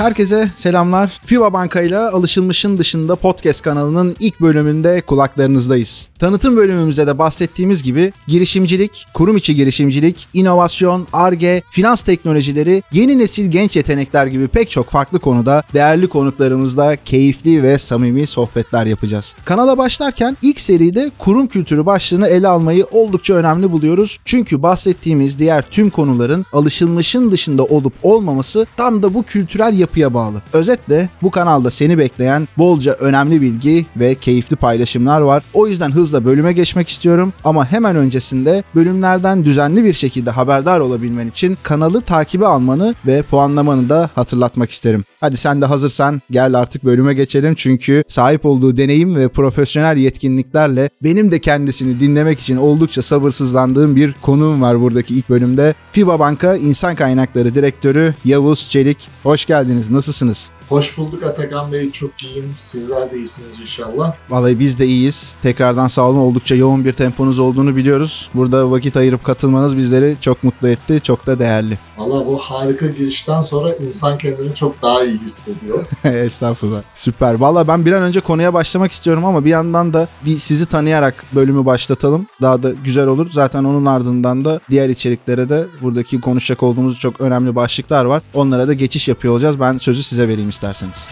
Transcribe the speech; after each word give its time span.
Herkese 0.00 0.50
selamlar. 0.54 1.20
FIBA 1.24 1.52
Banka 1.52 1.80
ile 1.80 1.98
Alışılmışın 1.98 2.78
Dışında 2.78 3.16
podcast 3.16 3.62
kanalının 3.62 4.16
ilk 4.20 4.40
bölümünde 4.40 5.00
kulaklarınızdayız. 5.00 6.08
Tanıtım 6.18 6.56
bölümümüzde 6.56 7.06
de 7.06 7.18
bahsettiğimiz 7.18 7.82
gibi 7.82 8.12
girişimcilik, 8.26 9.06
kurum 9.14 9.36
içi 9.36 9.54
girişimcilik, 9.54 10.28
inovasyon, 10.34 11.06
ARGE, 11.12 11.62
finans 11.70 12.02
teknolojileri, 12.02 12.82
yeni 12.92 13.18
nesil 13.18 13.50
genç 13.50 13.76
yetenekler 13.76 14.26
gibi 14.26 14.48
pek 14.48 14.70
çok 14.70 14.90
farklı 14.90 15.18
konuda 15.18 15.62
değerli 15.74 16.08
konuklarımızla 16.08 16.96
keyifli 16.96 17.62
ve 17.62 17.78
samimi 17.78 18.26
sohbetler 18.26 18.86
yapacağız. 18.86 19.36
Kanala 19.44 19.78
başlarken 19.78 20.36
ilk 20.42 20.60
seride 20.60 21.10
kurum 21.18 21.46
kültürü 21.46 21.86
başlığını 21.86 22.28
ele 22.28 22.48
almayı 22.48 22.86
oldukça 22.90 23.34
önemli 23.34 23.72
buluyoruz. 23.72 24.18
Çünkü 24.24 24.62
bahsettiğimiz 24.62 25.38
diğer 25.38 25.64
tüm 25.70 25.90
konuların 25.90 26.46
alışılmışın 26.52 27.32
dışında 27.32 27.64
olup 27.64 27.92
olmaması 28.02 28.66
tam 28.76 29.02
da 29.02 29.14
bu 29.14 29.22
kültürel 29.22 29.78
yapıya 29.90 30.14
bağlı. 30.14 30.42
Özetle 30.52 31.08
bu 31.22 31.30
kanalda 31.30 31.70
seni 31.70 31.98
bekleyen 31.98 32.48
bolca 32.58 32.92
önemli 32.92 33.40
bilgi 33.40 33.86
ve 33.96 34.14
keyifli 34.14 34.56
paylaşımlar 34.56 35.20
var. 35.20 35.42
O 35.54 35.66
yüzden 35.66 35.90
hızla 35.90 36.24
bölüme 36.24 36.52
geçmek 36.52 36.88
istiyorum 36.88 37.32
ama 37.44 37.72
hemen 37.72 37.96
öncesinde 37.96 38.64
bölümlerden 38.74 39.44
düzenli 39.44 39.84
bir 39.84 39.92
şekilde 39.92 40.30
haberdar 40.30 40.80
olabilmen 40.80 41.26
için 41.28 41.58
kanalı 41.62 42.00
takibe 42.00 42.46
almanı 42.46 42.94
ve 43.06 43.22
puanlamanı 43.22 43.88
da 43.88 44.10
hatırlatmak 44.14 44.70
isterim. 44.70 45.04
Hadi 45.20 45.36
sen 45.36 45.60
de 45.62 45.66
hazırsan 45.66 46.22
gel 46.30 46.54
artık 46.54 46.84
bölüme 46.84 47.14
geçelim 47.14 47.54
çünkü 47.54 48.04
sahip 48.08 48.46
olduğu 48.46 48.76
deneyim 48.76 49.16
ve 49.16 49.28
profesyonel 49.28 49.96
yetkinliklerle 49.96 50.90
benim 51.02 51.30
de 51.32 51.38
kendisini 51.38 52.00
dinlemek 52.00 52.40
için 52.40 52.56
oldukça 52.56 53.02
sabırsızlandığım 53.02 53.96
bir 53.96 54.14
konuğum 54.22 54.62
var 54.62 54.80
buradaki 54.80 55.14
ilk 55.14 55.30
bölümde. 55.30 55.74
FIBA 55.92 56.18
Banka 56.18 56.56
İnsan 56.56 56.94
Kaynakları 56.94 57.54
Direktörü 57.54 58.14
Yavuz 58.24 58.68
Çelik. 58.70 59.08
Hoş 59.22 59.46
geldiniz. 59.46 59.79
Nasılsınız? 59.88 60.50
Hoş 60.70 60.98
bulduk 60.98 61.22
Atakan 61.22 61.72
Bey. 61.72 61.90
Çok 61.90 62.22
iyiyim. 62.22 62.54
Sizler 62.58 63.10
de 63.10 63.16
iyisiniz 63.16 63.60
inşallah. 63.60 64.14
Vallahi 64.30 64.58
biz 64.58 64.78
de 64.78 64.86
iyiyiz. 64.86 65.34
Tekrardan 65.42 65.88
sağ 65.88 66.02
olun. 66.02 66.18
Oldukça 66.18 66.54
yoğun 66.54 66.84
bir 66.84 66.92
temponuz 66.92 67.38
olduğunu 67.38 67.76
biliyoruz. 67.76 68.30
Burada 68.34 68.70
vakit 68.70 68.96
ayırıp 68.96 69.24
katılmanız 69.24 69.76
bizleri 69.76 70.16
çok 70.20 70.44
mutlu 70.44 70.68
etti. 70.68 71.00
Çok 71.02 71.26
da 71.26 71.38
değerli. 71.38 71.78
Valla 71.98 72.26
bu 72.26 72.38
harika 72.38 72.86
girişten 72.86 73.42
sonra 73.42 73.74
insan 73.74 74.18
kendini 74.18 74.54
çok 74.54 74.82
daha 74.82 75.04
iyi 75.04 75.18
hissediyor. 75.18 75.84
Estağfurullah. 76.04 76.82
Süper. 76.94 77.34
Valla 77.34 77.68
ben 77.68 77.86
bir 77.86 77.92
an 77.92 78.02
önce 78.02 78.20
konuya 78.20 78.54
başlamak 78.54 78.92
istiyorum 78.92 79.24
ama 79.24 79.44
bir 79.44 79.50
yandan 79.50 79.92
da 79.92 80.08
bir 80.26 80.38
sizi 80.38 80.66
tanıyarak 80.66 81.24
bölümü 81.34 81.66
başlatalım. 81.66 82.26
Daha 82.42 82.62
da 82.62 82.70
güzel 82.84 83.06
olur. 83.06 83.30
Zaten 83.32 83.64
onun 83.64 83.86
ardından 83.86 84.44
da 84.44 84.60
diğer 84.70 84.88
içeriklere 84.88 85.48
de 85.48 85.66
buradaki 85.82 86.20
konuşacak 86.20 86.62
olduğumuz 86.62 86.98
çok 87.00 87.20
önemli 87.20 87.54
başlıklar 87.54 88.04
var. 88.04 88.22
Onlara 88.34 88.68
da 88.68 88.74
geçiş 88.74 89.08
yapıyor 89.08 89.34
olacağız. 89.34 89.60
Ben 89.60 89.78
sözü 89.78 90.02
size 90.02 90.28
vereyim 90.28 90.48
isterseniz. 90.60 91.08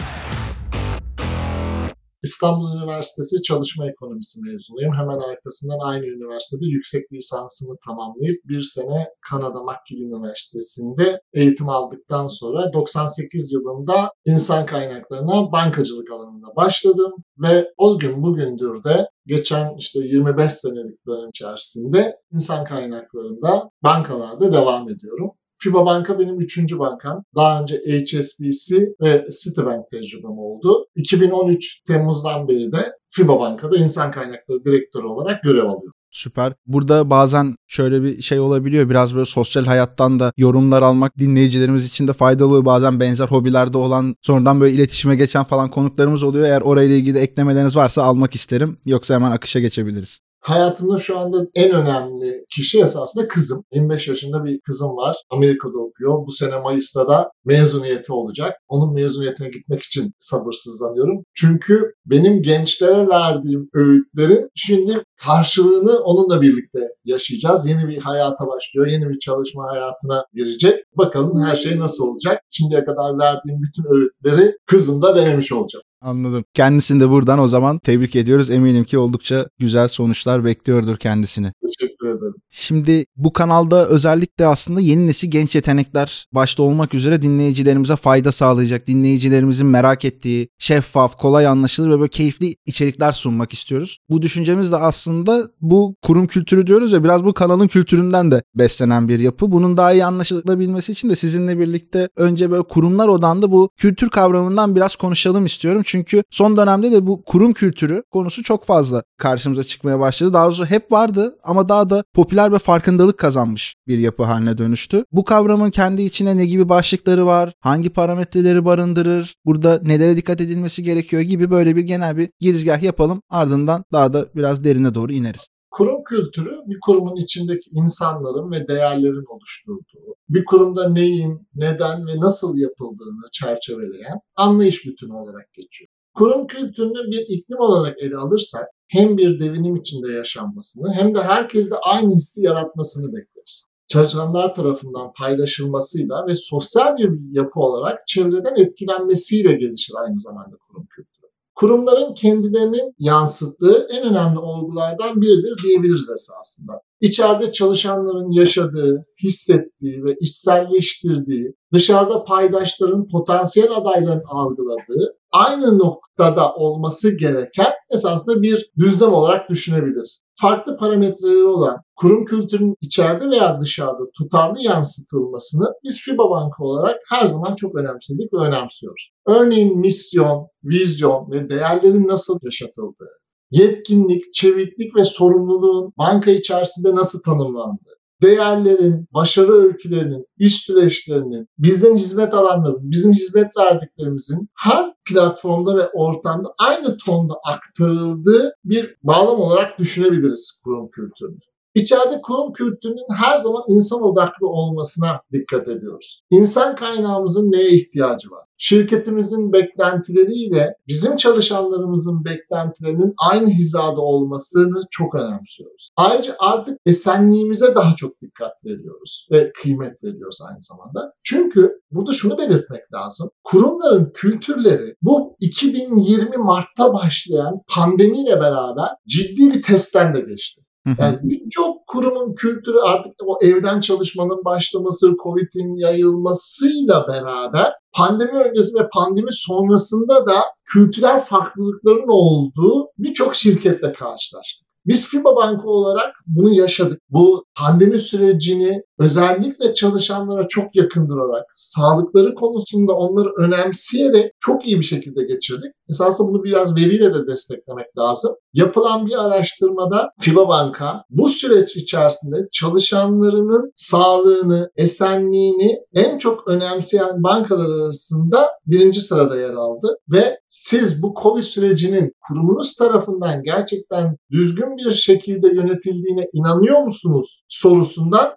İstanbul 2.23 2.77
Üniversitesi 2.77 3.41
Çalışma 3.41 3.89
Ekonomisi 3.89 4.39
mezunuyum. 4.41 4.93
Hemen 4.93 5.19
arkasından 5.29 5.79
aynı 5.81 6.05
üniversitede 6.05 6.65
yüksek 6.65 7.13
lisansımı 7.13 7.75
tamamlayıp 7.85 8.39
bir 8.45 8.61
sene 8.61 9.07
Kanada 9.29 9.59
McGill 9.63 10.01
Üniversitesi'nde 10.01 11.21
eğitim 11.33 11.69
aldıktan 11.69 12.27
sonra 12.27 12.73
98 12.73 13.51
yılında 13.51 14.11
insan 14.25 14.65
kaynaklarına 14.65 15.51
bankacılık 15.51 16.11
alanında 16.11 16.55
başladım 16.55 17.11
ve 17.37 17.67
o 17.77 17.99
gün 17.99 18.23
bugündür 18.23 18.83
de 18.83 19.09
geçen 19.25 19.75
işte 19.77 19.99
25 19.99 20.51
senelik 20.51 21.07
dönem 21.07 21.29
içerisinde 21.29 22.15
insan 22.33 22.63
kaynaklarında 22.63 23.69
bankalarda 23.83 24.53
devam 24.53 24.89
ediyorum. 24.89 25.31
FIBA 25.63 25.85
Banka 25.85 26.19
benim 26.19 26.39
üçüncü 26.39 26.79
bankam. 26.79 27.23
Daha 27.35 27.61
önce 27.61 27.75
HSBC 27.77 28.75
ve 29.01 29.25
Citibank 29.43 29.89
tecrübem 29.89 30.37
oldu. 30.37 30.85
2013 30.95 31.81
Temmuz'dan 31.87 32.47
beri 32.47 32.71
de 32.71 32.91
FIBA 33.07 33.39
Banka'da 33.39 33.77
insan 33.77 34.11
kaynakları 34.11 34.63
direktörü 34.63 35.07
olarak 35.07 35.43
görev 35.43 35.63
alıyorum. 35.63 35.93
Süper. 36.11 36.53
Burada 36.65 37.09
bazen 37.09 37.55
şöyle 37.67 38.03
bir 38.03 38.21
şey 38.21 38.39
olabiliyor. 38.39 38.89
Biraz 38.89 39.15
böyle 39.15 39.25
sosyal 39.25 39.65
hayattan 39.65 40.19
da 40.19 40.33
yorumlar 40.37 40.81
almak 40.81 41.17
dinleyicilerimiz 41.17 41.85
için 41.85 42.07
de 42.07 42.13
faydalı. 42.13 42.65
Bazen 42.65 42.99
benzer 42.99 43.27
hobilerde 43.27 43.77
olan 43.77 44.15
sonradan 44.21 44.59
böyle 44.59 44.73
iletişime 44.73 45.15
geçen 45.15 45.43
falan 45.43 45.69
konuklarımız 45.69 46.23
oluyor. 46.23 46.45
Eğer 46.45 46.61
orayla 46.61 46.95
ilgili 46.95 47.17
eklemeleriniz 47.17 47.75
varsa 47.75 48.03
almak 48.03 48.35
isterim. 48.35 48.77
Yoksa 48.85 49.15
hemen 49.15 49.31
akışa 49.31 49.59
geçebiliriz. 49.59 50.19
Hayatımda 50.41 50.97
şu 50.97 51.19
anda 51.19 51.37
en 51.55 51.71
önemli 51.71 52.45
kişi 52.55 52.81
esasında 52.81 53.27
kızım. 53.27 53.63
25 53.73 54.07
yaşında 54.07 54.43
bir 54.43 54.59
kızım 54.59 54.89
var. 54.89 55.15
Amerika'da 55.29 55.77
okuyor. 55.77 56.27
Bu 56.27 56.31
sene 56.31 56.59
Mayıs'ta 56.59 57.07
da 57.07 57.31
mezuniyeti 57.45 58.13
olacak. 58.13 58.53
Onun 58.67 58.93
mezuniyetine 58.93 59.49
gitmek 59.49 59.83
için 59.83 60.13
sabırsızlanıyorum. 60.19 61.23
Çünkü 61.33 61.93
benim 62.05 62.41
gençlere 62.41 63.07
verdiğim 63.07 63.69
öğütlerin 63.73 64.49
şimdi 64.55 65.03
karşılığını 65.25 65.99
onunla 65.99 66.41
birlikte 66.41 66.79
yaşayacağız. 67.05 67.67
Yeni 67.67 67.87
bir 67.87 68.01
hayata 68.01 68.47
başlıyor. 68.47 68.87
Yeni 68.87 69.09
bir 69.09 69.19
çalışma 69.19 69.67
hayatına 69.71 70.25
girecek. 70.33 70.79
Bakalım 70.97 71.41
her 71.41 71.55
şey 71.55 71.79
nasıl 71.79 72.07
olacak. 72.07 72.41
Şimdiye 72.49 72.85
kadar 72.85 73.19
verdiğim 73.19 73.61
bütün 73.61 73.83
öğütleri 73.83 74.55
kızım 74.65 75.01
da 75.01 75.15
denemiş 75.15 75.51
olacak. 75.51 75.81
Anladım. 76.01 76.43
Kendisini 76.53 76.99
de 76.99 77.09
buradan 77.09 77.39
o 77.39 77.47
zaman 77.47 77.79
tebrik 77.79 78.15
ediyoruz. 78.15 78.51
Eminim 78.51 78.83
ki 78.83 78.97
oldukça 78.97 79.47
güzel 79.57 79.87
sonuçlar 79.87 80.45
bekliyordur 80.45 80.97
kendisini. 80.97 81.51
Teşekkür 81.61 81.88
ederim. 82.07 82.33
Şimdi 82.49 83.05
bu 83.15 83.33
kanalda 83.33 83.87
özellikle 83.87 84.47
aslında 84.47 84.81
yeni 84.81 85.07
nesil 85.07 85.31
genç 85.31 85.55
yetenekler 85.55 86.25
başta 86.31 86.63
olmak 86.63 86.93
üzere 86.93 87.21
dinleyicilerimize 87.21 87.95
fayda 87.95 88.31
sağlayacak, 88.31 88.87
dinleyicilerimizin 88.87 89.67
merak 89.67 90.05
ettiği, 90.05 90.49
şeffaf, 90.59 91.17
kolay 91.17 91.47
anlaşılır 91.47 91.89
ve 91.89 91.99
böyle 91.99 92.09
keyifli 92.09 92.55
içerikler 92.65 93.11
sunmak 93.11 93.53
istiyoruz. 93.53 93.97
Bu 94.09 94.21
düşüncemiz 94.21 94.71
de 94.71 94.75
aslında 94.75 95.49
bu 95.61 95.95
kurum 96.01 96.27
kültürü 96.27 96.67
diyoruz 96.67 96.93
ya 96.93 97.03
biraz 97.03 97.25
bu 97.25 97.33
kanalın 97.33 97.67
kültüründen 97.67 98.31
de 98.31 98.43
beslenen 98.55 99.07
bir 99.07 99.19
yapı. 99.19 99.51
Bunun 99.51 99.77
daha 99.77 99.93
iyi 99.93 100.05
anlaşılabilmesi 100.05 100.91
için 100.91 101.09
de 101.09 101.15
sizinle 101.15 101.59
birlikte 101.59 102.09
önce 102.15 102.51
böyle 102.51 102.63
kurumlar 102.63 103.07
odanda 103.07 103.51
bu 103.51 103.69
kültür 103.77 104.09
kavramından 104.09 104.75
biraz 104.75 104.95
konuşalım 104.95 105.45
istiyorum. 105.45 105.81
Çünkü 105.85 106.23
son 106.29 106.57
dönemde 106.57 106.91
de 106.91 107.07
bu 107.07 107.23
kurum 107.23 107.53
kültürü 107.53 108.03
konusu 108.11 108.43
çok 108.43 108.65
fazla 108.65 109.03
karşımıza 109.17 109.63
çıkmaya 109.63 109.99
başladı. 109.99 110.33
Daha 110.33 110.45
doğrusu 110.45 110.65
hep 110.65 110.91
vardı 110.91 111.35
ama 111.43 111.69
daha 111.69 111.89
da 111.89 111.98
popüler 112.13 112.51
ve 112.51 112.59
farkındalık 112.59 113.17
kazanmış 113.17 113.75
bir 113.87 113.97
yapı 113.97 114.23
haline 114.23 114.57
dönüştü. 114.57 115.05
Bu 115.11 115.23
kavramın 115.23 115.71
kendi 115.71 116.01
içine 116.01 116.37
ne 116.37 116.45
gibi 116.45 116.69
başlıkları 116.69 117.25
var, 117.25 117.53
hangi 117.59 117.89
parametreleri 117.89 118.65
barındırır, 118.65 119.35
burada 119.45 119.81
nelere 119.83 120.17
dikkat 120.17 120.41
edilmesi 120.41 120.83
gerekiyor 120.83 121.21
gibi 121.21 121.51
böyle 121.51 121.75
bir 121.75 121.81
genel 121.81 122.17
bir 122.17 122.29
girizgah 122.39 122.83
yapalım. 122.83 123.21
Ardından 123.29 123.83
daha 123.91 124.13
da 124.13 124.25
biraz 124.35 124.63
derine 124.63 124.93
doğru 124.93 125.11
ineriz. 125.11 125.47
Kurum 125.71 126.03
kültürü 126.03 126.51
bir 126.67 126.77
kurumun 126.85 127.15
içindeki 127.15 127.69
insanların 127.71 128.51
ve 128.51 128.67
değerlerin 128.67 129.35
oluşturduğu, 129.35 130.15
bir 130.29 130.45
kurumda 130.45 130.89
neyin, 130.89 131.47
neden 131.55 132.07
ve 132.07 132.11
nasıl 132.17 132.57
yapıldığını 132.57 133.25
çerçeveleyen 133.31 134.19
anlayış 134.35 134.85
bütünü 134.85 135.13
olarak 135.13 135.53
geçiyor. 135.53 135.89
Kurum 136.19 136.47
kültürünü 136.47 137.11
bir 137.11 137.25
iklim 137.27 137.59
olarak 137.59 137.95
ele 137.99 138.15
alırsak 138.15 138.65
hem 138.87 139.17
bir 139.17 139.39
devinim 139.39 139.75
içinde 139.75 140.11
yaşanmasını 140.11 140.93
hem 140.93 141.15
de 141.15 141.21
herkeste 141.21 141.75
aynı 141.75 142.09
hissi 142.09 142.45
yaratmasını 142.45 143.07
bekleriz. 143.07 143.67
Çalışanlar 143.87 144.53
tarafından 144.53 145.13
paylaşılmasıyla 145.13 146.27
ve 146.27 146.35
sosyal 146.35 146.97
bir 146.97 147.35
yapı 147.35 147.59
olarak 147.59 148.07
çevreden 148.07 148.55
etkilenmesiyle 148.55 149.53
gelişir 149.53 149.93
aynı 150.05 150.19
zamanda 150.19 150.57
kurum 150.67 150.87
kültürü. 150.95 151.18
Kurumların 151.59 152.13
kendilerinin 152.13 152.93
yansıttığı 152.99 153.87
en 153.91 154.11
önemli 154.11 154.39
olgulardan 154.39 155.21
biridir 155.21 155.63
diyebiliriz 155.63 156.09
esasında. 156.09 156.73
İçeride 157.01 157.51
çalışanların 157.51 158.31
yaşadığı, 158.31 159.05
hissettiği 159.23 160.03
ve 160.03 160.15
içselleştirdiği, 160.19 161.53
dışarıda 161.73 162.23
paydaşların 162.23 163.07
potansiyel 163.07 163.71
adayların 163.75 164.23
algıladığı 164.29 165.17
aynı 165.31 165.79
noktada 165.79 166.53
olması 166.53 167.17
gereken 167.17 167.73
esasında 167.91 168.41
bir 168.41 168.69
düzlem 168.77 169.13
olarak 169.13 169.49
düşünebiliriz. 169.49 170.21
Farklı 170.41 170.77
parametreleri 170.77 171.43
olan 171.43 171.77
kurum 171.95 172.25
kültürünün 172.25 172.75
içeride 172.81 173.29
veya 173.29 173.61
dışarıda 173.61 174.11
tutarlı 174.17 174.61
yansıtılmasını 174.61 175.65
biz 175.83 176.01
FIBA 176.01 176.29
Banka 176.29 176.63
olarak 176.63 176.97
her 177.11 177.25
zaman 177.25 177.55
çok 177.55 177.75
önemsedik 177.75 178.33
ve 178.33 178.37
önemsiyoruz. 178.37 179.11
Örneğin 179.27 179.79
misyon, 179.79 180.47
vizyon 180.63 181.31
ve 181.31 181.49
değerlerin 181.49 182.07
nasıl 182.07 182.39
yaşatıldığı, 182.43 183.19
yetkinlik, 183.51 184.33
çeviklik 184.33 184.95
ve 184.95 185.03
sorumluluğun 185.03 185.93
banka 185.97 186.31
içerisinde 186.31 186.95
nasıl 186.95 187.21
tanımlandığı, 187.21 187.99
değerlerin, 188.21 189.07
başarı 189.13 189.53
öykülerinin, 189.53 190.25
iş 190.37 190.55
süreçlerinin, 190.55 191.47
bizden 191.57 191.95
hizmet 191.95 192.33
alanların, 192.33 192.91
bizim 192.91 193.13
hizmet 193.13 193.57
verdiklerimizin 193.57 194.49
her 194.57 194.93
platformda 195.09 195.75
ve 195.77 195.89
ortamda 195.93 196.49
aynı 196.57 196.97
tonda 197.05 197.33
aktarıldığı 197.45 198.53
bir 198.65 198.95
bağlam 199.03 199.39
olarak 199.39 199.79
düşünebiliriz 199.79 200.59
kurum 200.63 200.89
kültürünü. 200.89 201.39
İçeride 201.75 202.21
kurum 202.21 202.53
kültürünün 202.53 203.15
her 203.17 203.37
zaman 203.37 203.63
insan 203.67 204.03
odaklı 204.03 204.47
olmasına 204.47 205.21
dikkat 205.33 205.67
ediyoruz. 205.67 206.21
İnsan 206.29 206.75
kaynağımızın 206.75 207.51
neye 207.51 207.71
ihtiyacı 207.71 208.31
var? 208.31 208.48
Şirketimizin 208.59 209.53
beklentileriyle 209.53 210.73
bizim 210.87 211.15
çalışanlarımızın 211.15 212.25
beklentilerinin 212.25 213.13
aynı 213.31 213.47
hizada 213.47 214.01
olmasını 214.01 214.81
çok 214.91 215.15
önemsiyoruz. 215.15 215.89
Ayrıca 215.97 216.35
artık 216.39 216.79
esenliğimize 216.85 217.75
daha 217.75 217.95
çok 217.95 218.21
dikkat 218.21 218.65
veriyoruz 218.65 219.27
ve 219.31 219.51
kıymet 219.51 220.03
veriyoruz 220.03 220.39
aynı 220.49 220.61
zamanda. 220.61 221.13
Çünkü 221.23 221.71
burada 221.91 222.11
şunu 222.11 222.37
belirtmek 222.37 222.93
lazım. 222.93 223.29
Kurumların 223.43 224.11
kültürleri 224.13 224.95
bu 225.01 225.35
2020 225.39 226.37
Mart'ta 226.37 226.93
başlayan 226.93 227.61
pandemiyle 227.75 228.39
beraber 228.39 228.89
ciddi 229.07 229.53
bir 229.53 229.61
testten 229.61 230.15
de 230.15 230.19
geçti. 230.19 230.61
Yani 230.85 231.19
birçok 231.23 231.87
kurumun 231.87 232.33
kültürü 232.33 232.77
artık 232.79 233.13
o 233.25 233.37
evden 233.41 233.79
çalışmanın 233.79 234.45
başlaması, 234.45 235.13
Covid'in 235.23 235.75
yayılmasıyla 235.75 237.07
beraber 237.07 237.73
pandemi 237.93 238.31
öncesi 238.31 238.79
ve 238.79 238.87
pandemi 238.93 239.31
sonrasında 239.31 240.27
da 240.27 240.43
kültürel 240.73 241.19
farklılıkların 241.19 242.07
olduğu 242.07 242.87
birçok 242.97 243.35
şirketle 243.35 243.91
karşılaştık. 243.91 244.67
Biz 244.85 245.07
FIBA 245.07 245.35
Banka 245.35 245.69
olarak 245.69 246.13
bunu 246.27 246.53
yaşadık. 246.53 247.01
Bu 247.09 247.45
pandemi 247.55 247.97
sürecini 247.97 248.81
özellikle 248.99 249.73
çalışanlara 249.73 250.47
çok 250.47 250.75
yakın 250.75 251.09
durarak, 251.09 251.45
sağlıkları 251.53 252.33
konusunda 252.33 252.93
onları 252.93 253.29
önemseyerek 253.37 254.31
çok 254.39 254.67
iyi 254.67 254.79
bir 254.79 254.85
şekilde 254.85 255.23
geçirdik. 255.23 255.71
Esasında 255.89 256.27
bunu 256.27 256.43
biraz 256.43 256.75
veriyle 256.75 257.13
de 257.13 257.27
desteklemek 257.27 257.97
lazım. 257.97 258.31
Yapılan 258.53 259.05
bir 259.05 259.25
araştırmada 259.25 260.09
FIBA 260.19 260.47
Banka 260.47 261.03
bu 261.09 261.29
süreç 261.29 261.75
içerisinde 261.75 262.37
çalışanlarının 262.51 263.71
sağlığını, 263.75 264.69
esenliğini 264.75 265.77
en 265.93 266.17
çok 266.17 266.47
önemseyen 266.47 267.23
bankalar 267.23 267.69
arasında 267.69 268.49
birinci 268.65 269.01
sırada 269.01 269.35
yer 269.35 269.53
aldı. 269.53 269.97
Ve 270.11 270.39
siz 270.47 271.03
bu 271.03 271.13
COVID 271.21 271.41
sürecinin 271.41 272.11
kurumunuz 272.27 272.75
tarafından 272.75 273.43
gerçekten 273.43 274.17
düzgün 274.31 274.77
bir 274.77 274.91
şekilde 274.91 275.47
yönetildiğine 275.47 276.25
inanıyor 276.33 276.83
musunuz 276.83 277.41
sorusundan 277.49 278.29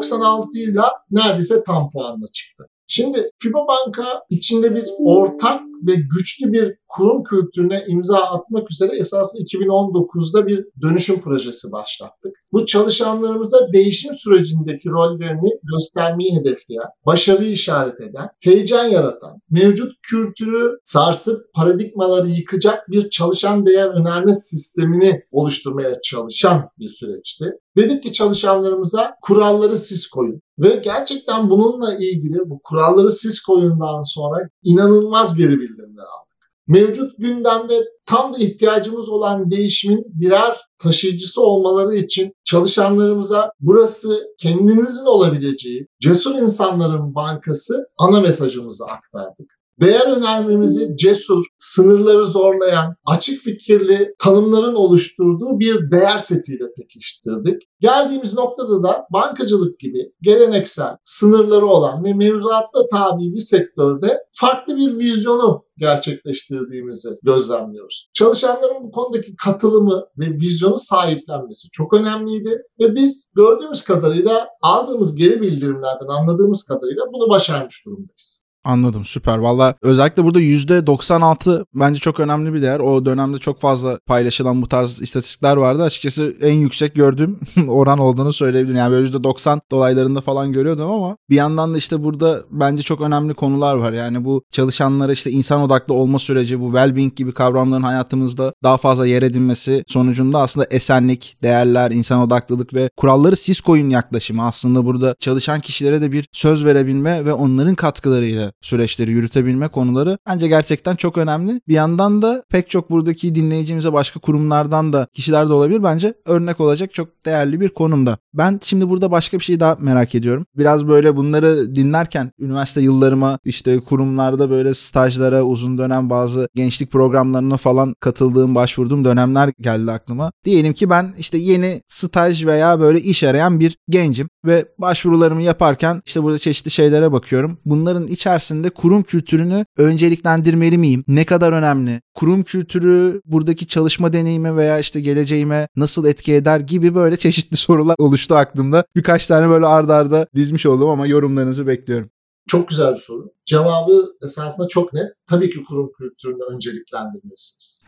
%96 0.00 0.58
ile 0.58 0.80
neredeyse 1.10 1.62
tam 1.64 1.90
puanla 1.90 2.26
çıktı. 2.32 2.66
Şimdi 2.86 3.30
FIBA 3.38 3.66
Banka 3.68 4.22
içinde 4.30 4.76
biz 4.76 4.90
ortak 4.98 5.60
ve 5.86 5.94
güçlü 5.94 6.52
bir 6.52 6.74
kurum 6.88 7.22
kültürüne 7.24 7.84
imza 7.88 8.18
atmak 8.18 8.70
üzere 8.70 8.96
esasında 8.98 9.42
2019'da 9.42 10.46
bir 10.46 10.64
dönüşüm 10.82 11.20
projesi 11.20 11.72
başlattık. 11.72 12.32
Bu 12.52 12.66
çalışanlarımıza 12.66 13.72
değişim 13.72 14.14
sürecindeki 14.14 14.88
rollerini 14.88 15.50
göstermeyi 15.62 16.36
hedefleyen, 16.36 16.86
başarıyı 17.06 17.52
işaret 17.52 18.00
eden, 18.00 18.28
heyecan 18.40 18.84
yaratan, 18.84 19.40
mevcut 19.50 19.92
kültürü 20.02 20.70
sarsıp 20.84 21.54
paradigmaları 21.54 22.28
yıkacak 22.28 22.90
bir 22.90 23.10
çalışan 23.10 23.66
değer 23.66 23.88
önerme 23.88 24.32
sistemini 24.32 25.20
oluşturmaya 25.30 26.00
çalışan 26.00 26.68
bir 26.78 26.88
süreçti. 26.88 27.44
Dedik 27.76 28.02
ki 28.02 28.12
çalışanlarımıza 28.12 29.10
kuralları 29.22 29.76
siz 29.76 30.06
koyun. 30.06 30.40
Ve 30.58 30.80
gerçekten 30.84 31.50
bununla 31.50 31.94
ilgili 31.94 32.38
bu 32.46 32.60
kuralları 32.64 33.10
siz 33.10 33.40
koyundan 33.40 34.02
sonra 34.02 34.48
inanılmaz 34.62 35.36
geri 35.36 35.60
bildirimler 35.72 36.02
aldık. 36.02 36.32
Mevcut 36.66 37.12
gündemde 37.18 37.74
tam 38.06 38.34
da 38.34 38.38
ihtiyacımız 38.38 39.08
olan 39.08 39.50
değişimin 39.50 40.04
birer 40.06 40.56
taşıyıcısı 40.78 41.42
olmaları 41.42 41.94
için 41.96 42.32
çalışanlarımıza 42.44 43.50
burası 43.60 44.22
kendinizin 44.38 45.04
olabileceği 45.04 45.86
cesur 46.00 46.34
insanların 46.34 47.14
bankası 47.14 47.86
ana 47.98 48.20
mesajımızı 48.20 48.84
aktardık. 48.84 49.61
Değer 49.80 50.16
önermemizi 50.16 50.96
cesur, 50.96 51.44
sınırları 51.58 52.24
zorlayan, 52.24 52.94
açık 53.06 53.40
fikirli 53.40 54.14
tanımların 54.18 54.74
oluşturduğu 54.74 55.58
bir 55.58 55.90
değer 55.90 56.18
setiyle 56.18 56.64
pekiştirdik. 56.76 57.62
Geldiğimiz 57.80 58.34
noktada 58.34 58.82
da 58.82 59.06
bankacılık 59.12 59.80
gibi 59.80 60.12
geleneksel, 60.22 60.96
sınırları 61.04 61.66
olan 61.66 62.04
ve 62.04 62.14
mevzuatla 62.14 62.86
tabi 62.92 63.34
bir 63.34 63.38
sektörde 63.38 64.18
farklı 64.32 64.76
bir 64.76 64.98
vizyonu 64.98 65.64
gerçekleştirdiğimizi 65.76 67.08
gözlemliyoruz. 67.22 68.10
Çalışanların 68.14 68.82
bu 68.82 68.90
konudaki 68.90 69.36
katılımı 69.36 70.04
ve 70.18 70.26
vizyonu 70.30 70.76
sahiplenmesi 70.76 71.68
çok 71.72 71.94
önemliydi 71.94 72.62
ve 72.80 72.94
biz 72.94 73.32
gördüğümüz 73.36 73.84
kadarıyla 73.84 74.48
aldığımız 74.62 75.16
geri 75.16 75.40
bildirimlerden 75.40 76.20
anladığımız 76.20 76.62
kadarıyla 76.62 77.02
bunu 77.12 77.30
başarmış 77.30 77.86
durumdayız. 77.86 78.41
Anladım 78.64 79.04
süper. 79.04 79.38
Valla 79.38 79.74
özellikle 79.82 80.24
burada 80.24 80.40
%96 80.40 81.64
bence 81.74 82.00
çok 82.00 82.20
önemli 82.20 82.54
bir 82.54 82.62
değer. 82.62 82.80
O 82.80 83.06
dönemde 83.06 83.38
çok 83.38 83.60
fazla 83.60 83.98
paylaşılan 84.06 84.62
bu 84.62 84.68
tarz 84.68 85.02
istatistikler 85.02 85.56
vardı. 85.56 85.82
Açıkçası 85.82 86.36
en 86.42 86.52
yüksek 86.52 86.94
gördüğüm 86.94 87.38
oran 87.68 87.98
olduğunu 87.98 88.32
söyleyebilirim. 88.32 88.78
Yani 88.78 88.92
böyle 88.92 89.08
%90 89.08 89.60
dolaylarında 89.70 90.20
falan 90.20 90.52
görüyordum 90.52 90.90
ama 90.90 91.16
bir 91.30 91.36
yandan 91.36 91.74
da 91.74 91.78
işte 91.78 92.02
burada 92.04 92.42
bence 92.50 92.82
çok 92.82 93.00
önemli 93.00 93.34
konular 93.34 93.74
var. 93.74 93.92
Yani 93.92 94.24
bu 94.24 94.42
çalışanlara 94.50 95.12
işte 95.12 95.30
insan 95.30 95.60
odaklı 95.60 95.94
olma 95.94 96.18
süreci, 96.18 96.60
bu 96.60 96.68
well-being 96.68 97.14
gibi 97.14 97.32
kavramların 97.32 97.82
hayatımızda 97.82 98.54
daha 98.62 98.76
fazla 98.76 99.06
yer 99.06 99.22
edinmesi 99.22 99.84
sonucunda 99.86 100.38
aslında 100.40 100.66
esenlik, 100.70 101.36
değerler, 101.42 101.90
insan 101.90 102.20
odaklılık 102.22 102.74
ve 102.74 102.90
kuralları 102.96 103.36
siz 103.36 103.60
koyun 103.60 103.90
yaklaşımı 103.90 104.46
aslında 104.46 104.84
burada 104.84 105.14
çalışan 105.18 105.60
kişilere 105.60 106.00
de 106.00 106.12
bir 106.12 106.26
söz 106.32 106.64
verebilme 106.64 107.24
ve 107.24 107.32
onların 107.32 107.74
katkılarıyla 107.74 108.51
süreçleri 108.60 109.10
yürütebilme 109.10 109.68
konuları 109.68 110.18
bence 110.28 110.48
gerçekten 110.48 110.96
çok 110.96 111.18
önemli. 111.18 111.60
Bir 111.68 111.74
yandan 111.74 112.22
da 112.22 112.44
pek 112.50 112.70
çok 112.70 112.90
buradaki 112.90 113.34
dinleyicimize 113.34 113.92
başka 113.92 114.20
kurumlardan 114.20 114.92
da 114.92 115.06
kişiler 115.14 115.48
de 115.48 115.52
olabilir. 115.52 115.82
Bence 115.82 116.14
örnek 116.26 116.60
olacak 116.60 116.94
çok 116.94 117.26
değerli 117.26 117.60
bir 117.60 117.68
konumda. 117.68 118.18
Ben 118.34 118.60
şimdi 118.62 118.88
burada 118.88 119.10
başka 119.10 119.38
bir 119.38 119.44
şey 119.44 119.60
daha 119.60 119.76
merak 119.80 120.14
ediyorum. 120.14 120.46
Biraz 120.56 120.88
böyle 120.88 121.16
bunları 121.16 121.74
dinlerken 121.74 122.32
üniversite 122.38 122.80
yıllarıma 122.80 123.38
işte 123.44 123.80
kurumlarda 123.80 124.50
böyle 124.50 124.74
stajlara, 124.74 125.42
uzun 125.42 125.78
dönem 125.78 126.10
bazı 126.10 126.48
gençlik 126.54 126.90
programlarına 126.90 127.56
falan 127.56 127.94
katıldığım, 128.00 128.54
başvurduğum 128.54 129.04
dönemler 129.04 129.50
geldi 129.60 129.90
aklıma. 129.90 130.32
Diyelim 130.44 130.72
ki 130.72 130.90
ben 130.90 131.14
işte 131.18 131.38
yeni 131.38 131.82
staj 131.88 132.46
veya 132.46 132.80
böyle 132.80 133.00
iş 133.00 133.24
arayan 133.24 133.60
bir 133.60 133.76
gencim 133.88 134.28
ve 134.44 134.64
başvurularımı 134.78 135.42
yaparken 135.42 136.02
işte 136.06 136.22
burada 136.22 136.38
çeşitli 136.38 136.70
şeylere 136.70 137.12
bakıyorum. 137.12 137.58
Bunların 137.64 138.06
içerisinde 138.06 138.70
kurum 138.70 139.02
kültürünü 139.02 139.64
önceliklendirmeli 139.76 140.78
miyim? 140.78 141.04
Ne 141.08 141.24
kadar 141.24 141.52
önemli? 141.52 142.00
Kurum 142.14 142.42
kültürü 142.42 143.20
buradaki 143.24 143.66
çalışma 143.66 144.12
deneyimi 144.12 144.56
veya 144.56 144.78
işte 144.78 145.00
geleceğime 145.00 145.68
nasıl 145.76 146.04
etki 146.04 146.32
eder 146.32 146.60
gibi 146.60 146.94
böyle 146.94 147.16
çeşitli 147.16 147.56
sorular 147.62 147.96
oluştu 147.98 148.34
aklımda. 148.34 148.84
Birkaç 148.96 149.26
tane 149.26 149.48
böyle 149.48 149.66
ardarda 149.66 150.02
arda 150.02 150.26
dizmiş 150.34 150.66
oldum 150.66 150.88
ama 150.88 151.06
yorumlarınızı 151.06 151.66
bekliyorum. 151.66 152.10
Çok 152.46 152.68
güzel 152.68 152.94
bir 152.94 152.98
soru. 152.98 153.32
Cevabı 153.52 154.12
esasında 154.22 154.68
çok 154.68 154.92
net. 154.92 155.06
Tabii 155.26 155.50
ki 155.50 155.64
kurum 155.68 155.90
kültürünü 155.98 156.54
önceliklendirmelisiniz. 156.54 157.84